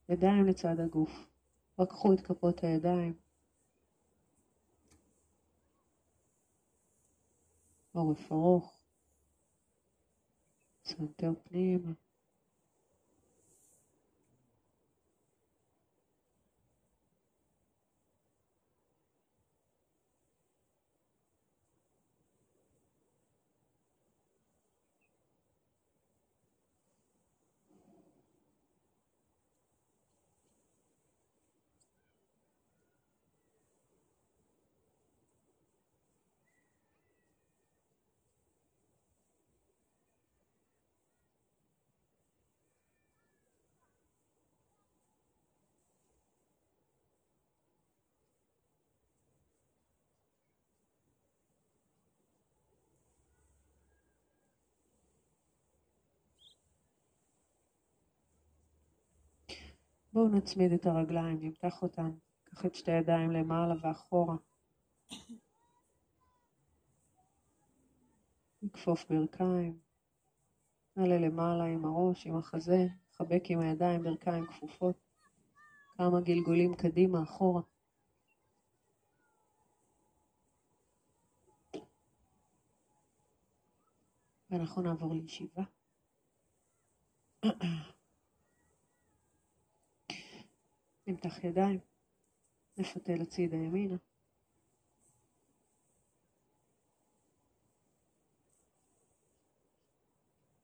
ידיים 0.09 0.47
לצד 0.47 0.81
הגוף. 0.81 1.27
רככו 1.79 2.13
את 2.13 2.21
כפות 2.21 2.65
הידיים. 2.65 3.15
עורף 7.93 8.33
ארוך. 8.33 8.79
סנטר 10.85 11.33
פנימה. 11.45 11.93
בואו 60.13 60.29
נצמיד 60.29 60.73
את 60.73 60.87
הרגליים, 60.87 61.39
נמתח 61.41 61.83
אותן, 61.83 62.11
קח 62.45 62.67
את 62.67 62.75
שתי 62.75 62.93
הידיים 62.93 63.31
למעלה 63.31 63.75
ואחורה. 63.83 64.37
נכפוף 68.63 69.05
ברכיים, 69.11 69.79
נעלה 70.97 71.19
למעלה 71.19 71.65
עם 71.65 71.85
הראש, 71.85 72.27
עם 72.27 72.37
החזה, 72.37 72.87
חבק 73.13 73.43
עם 73.49 73.61
הידיים, 73.61 74.03
ברכיים 74.03 74.47
כפופות, 74.47 74.97
כמה 75.97 76.21
גלגולים 76.21 76.75
קדימה, 76.75 77.23
אחורה. 77.23 77.63
ואנחנו 84.51 84.83
נעבור 84.83 85.15
לישיבה. 85.15 85.63
נמתח 91.07 91.45
ידיים, 91.45 91.81
נפתה 92.79 93.13
לצידה 93.15 93.57
ימינה. 93.57 93.97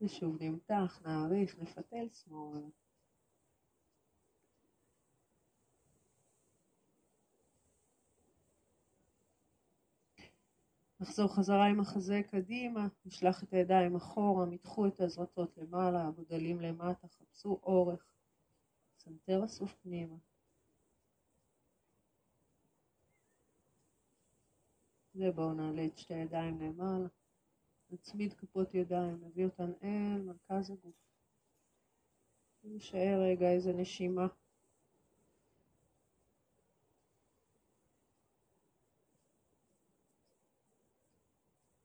ושוב 0.01 0.43
נמתח, 0.43 1.01
נעריך, 1.05 1.59
נפתל 1.59 2.09
שמאלה. 2.13 2.69
נחזור 11.01 11.35
חזרה 11.37 11.67
עם 11.67 11.81
החזה 11.81 12.21
קדימה, 12.31 12.87
נשלח 13.05 13.43
את 13.43 13.53
הידיים 13.53 13.97
אחורה, 13.97 14.47
מתחו 14.47 14.87
את 14.87 15.01
הזרצות 15.01 15.57
למעלה, 15.57 16.09
הגודלים 16.09 16.61
למטה, 16.61 17.09
חפשו 17.09 17.61
אורך, 17.63 18.05
סנטר 18.99 19.45
אסוף 19.45 19.75
פנימה. 19.83 20.17
ובואו 25.19 25.55
נעלה 25.55 25.85
את 25.85 25.99
שתי 25.99 26.15
הידיים 26.15 26.61
למעלה, 26.61 27.09
נצמיד 27.91 28.33
כפות 28.33 28.75
ידיים, 28.75 29.25
נביא 29.25 29.45
אותן 29.45 29.73
אל 29.83 30.23
מרכז 30.23 30.71
הגוף. 30.71 30.95
נשאר 32.65 33.21
רגע 33.23 33.53
איזה 33.53 33.73
נשימה. 33.73 34.27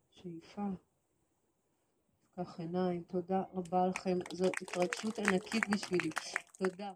שאיפה. 0.10 0.68
נפקח 2.38 2.60
עיניים, 2.60 3.04
תודה 3.04 3.44
רבה 3.54 3.88
לכם, 3.88 4.18
זו 4.34 4.46
התרגשות 4.62 5.20
ענקית 5.20 5.64
בשבילי. 5.70 6.10
תודה. 6.58 6.94